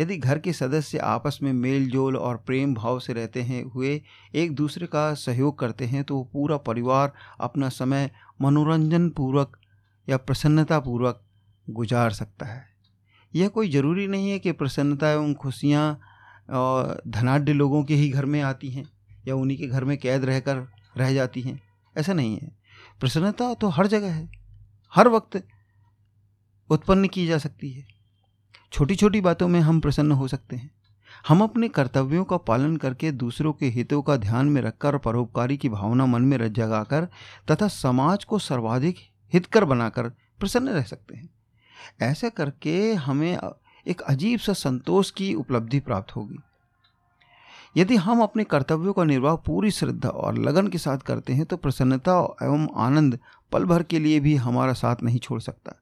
यदि 0.00 0.16
घर 0.16 0.38
के 0.38 0.52
सदस्य 0.52 0.98
आपस 0.98 1.38
में 1.42 1.52
मेल 1.52 1.90
जोल 1.90 2.16
और 2.16 2.36
प्रेम 2.36 2.74
भाव 2.74 2.98
से 3.00 3.12
रहते 3.12 3.42
हैं, 3.42 3.64
हुए 3.64 4.02
एक 4.34 4.54
दूसरे 4.54 4.86
का 4.86 5.14
सहयोग 5.14 5.58
करते 5.58 5.86
हैं 5.86 6.04
तो 6.04 6.22
पूरा 6.32 6.56
परिवार 6.56 7.12
अपना 7.40 7.68
समय 7.68 8.10
मनोरंजन 8.42 9.10
पूर्वक 9.10 9.56
या 10.08 10.16
प्रसन्नता 10.16 10.80
पूर्वक 10.80 11.24
गुजार 11.70 12.10
सकता 12.10 12.46
है। 12.46 12.69
यह 13.34 13.48
कोई 13.48 13.70
ज़रूरी 13.70 14.06
नहीं 14.06 14.30
है 14.30 14.38
कि 14.38 14.52
प्रसन्नता 14.52 15.10
एवं 15.10 15.34
खुशियाँ 15.34 16.00
धनाढ़ 17.08 17.48
लोगों 17.48 17.84
के 17.84 17.94
ही 17.94 18.08
घर 18.10 18.24
में 18.24 18.40
आती 18.40 18.70
हैं 18.70 18.84
या 19.28 19.34
उन्हीं 19.34 19.58
के 19.58 19.66
घर 19.66 19.84
में 19.84 19.96
कैद 19.98 20.24
रहकर 20.24 20.56
रह 20.96 21.12
जाती 21.14 21.40
हैं। 21.40 21.60
ऐसा 21.96 22.12
नहीं 22.12 22.38
है। 22.38 22.50
प्रसन्नता 23.00 23.54
तो 23.54 23.68
हर 23.68 23.86
जगह 23.86 24.12
है। 24.12 24.28
हर 24.94 25.08
वक्त 25.08 25.42
उत्पन्न 26.70 27.08
की 27.08 27.26
जा 27.26 27.38
सकती 27.38 27.70
है। 27.70 27.86
छोटी 28.72 28.96
छोटी 28.96 29.20
बातों 29.20 29.48
में 29.48 29.60
हम 29.60 29.80
प्रसन्न 29.80 30.12
हो 30.12 30.28
सकते 30.28 30.56
हैं। 30.56 30.70
हम 31.28 31.42
अपने 31.42 31.68
कर्तव्यों 31.68 32.24
का 32.24 32.36
पालन 32.36 32.76
करके 32.76 33.10
दूसरों 33.12 33.52
के 33.52 33.66
हितों 33.66 34.02
का 34.02 34.16
ध्यान 34.16 34.46
में 34.46 34.60
रखकर 34.62 34.98
परोपकारी 34.98 35.56
की 35.56 35.68
भावना 35.68 36.06
मन 36.06 36.22
में 36.22 36.52
जगाकर 36.52 37.08
तथा 37.50 37.68
समाज 37.68 38.24
को 38.24 38.38
सर्वाधिक 38.38 38.96
हितकर 39.32 39.64
बनाकर 39.64 40.08
प्रसन्न 40.40 40.68
रह 40.68 40.82
सकते 40.82 41.16
हैं। 41.16 41.28
ऐसा 42.02 42.28
करके 42.28 42.92
हमें 42.94 43.38
एक 43.86 44.00
अजीब 44.00 44.38
सा 44.40 44.52
संतोष 44.52 45.10
की 45.10 45.32
उपलब्धि 45.34 45.80
प्राप्त 45.80 46.16
होगी। 46.16 46.38
यदि 47.76 47.96
हम 47.96 48.22
अपने 48.22 48.44
कर्तव्यों 48.44 48.92
का 48.92 49.04
निर्वाह 49.04 49.36
पूरी 49.36 49.70
श्रद्धा 49.70 50.08
और 50.08 50.38
लगन 50.38 50.68
के 50.68 50.78
साथ 50.78 50.98
करते 50.98 51.32
हैं 51.32 51.44
तो 51.44 51.56
प्रसन्नता 51.56 52.18
एवं 52.42 52.66
आनंद 52.76 53.18
पल 53.52 53.64
भर 53.64 53.82
के 53.82 53.98
लिए 53.98 54.20
भी 54.20 54.34
हमारा 54.36 54.72
साथ 54.72 55.02
नहीं 55.02 55.18
छोड़ 55.18 55.40
सकता। 55.40 55.72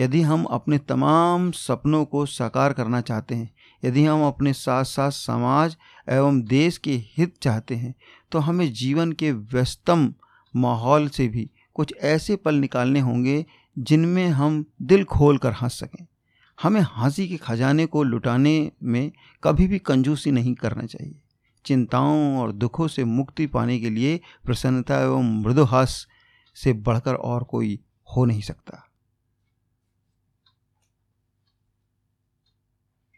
यदि 0.00 0.20
हम 0.22 0.44
अपने 0.44 0.78
तमाम 0.78 1.50
सपनों 1.50 2.04
को 2.04 2.24
साकार 2.26 2.72
करना 2.72 3.00
चाहते 3.00 3.34
हैं, 3.34 3.50
यदि 3.82 4.04
हम 4.04 4.26
अपने 4.26 4.52
साथ 4.52 4.84
साथ 4.84 5.10
समाज 5.10 5.76
एवं 6.08 6.40
देश 6.42 6.78
के 6.78 6.92
हित 7.16 7.34
चाहते 7.42 7.74
हैं 7.74 7.94
तो 8.32 8.38
हमें 8.38 8.72
जीवन 8.72 9.12
के 9.12 9.32
व्यस्तम 9.32 10.12
माहौल 10.54 11.08
से 11.08 11.26
भी 11.28 11.48
कुछ 11.74 11.94
ऐसे 11.96 12.36
पल 12.36 12.54
निकालने 12.54 13.00
होंगे 13.00 13.44
जिनमें 13.78 14.28
हम 14.28 14.64
दिल 14.82 15.04
खोल 15.04 15.38
कर 15.38 15.52
हंस 15.52 15.78
सकें। 15.78 16.06
हमें 16.62 16.80
हँसी 16.80 17.28
के 17.28 17.36
खजाने 17.36 17.86
को 17.86 18.02
लुटाने 18.02 18.72
में 18.82 19.12
कभी 19.44 19.66
भी 19.66 19.78
कंजूसी 19.78 20.30
नहीं 20.30 20.54
करना 20.54 20.86
चाहिए। 20.86 21.20
चिंताओं 21.64 22.38
और 22.38 22.52
दुखों 22.52 22.88
से 22.88 23.04
मुक्ति 23.04 23.46
पाने 23.46 23.78
के 23.78 23.90
लिए 23.90 24.20
प्रसन्नता 24.44 25.00
एवं 25.00 25.42
मृदुहास 25.42 26.06
से 26.54 26.72
बढ़कर 26.72 27.14
और 27.14 27.44
कोई 27.44 27.80
हो 28.16 28.24
नहीं 28.24 28.40
सकता। 28.40 28.91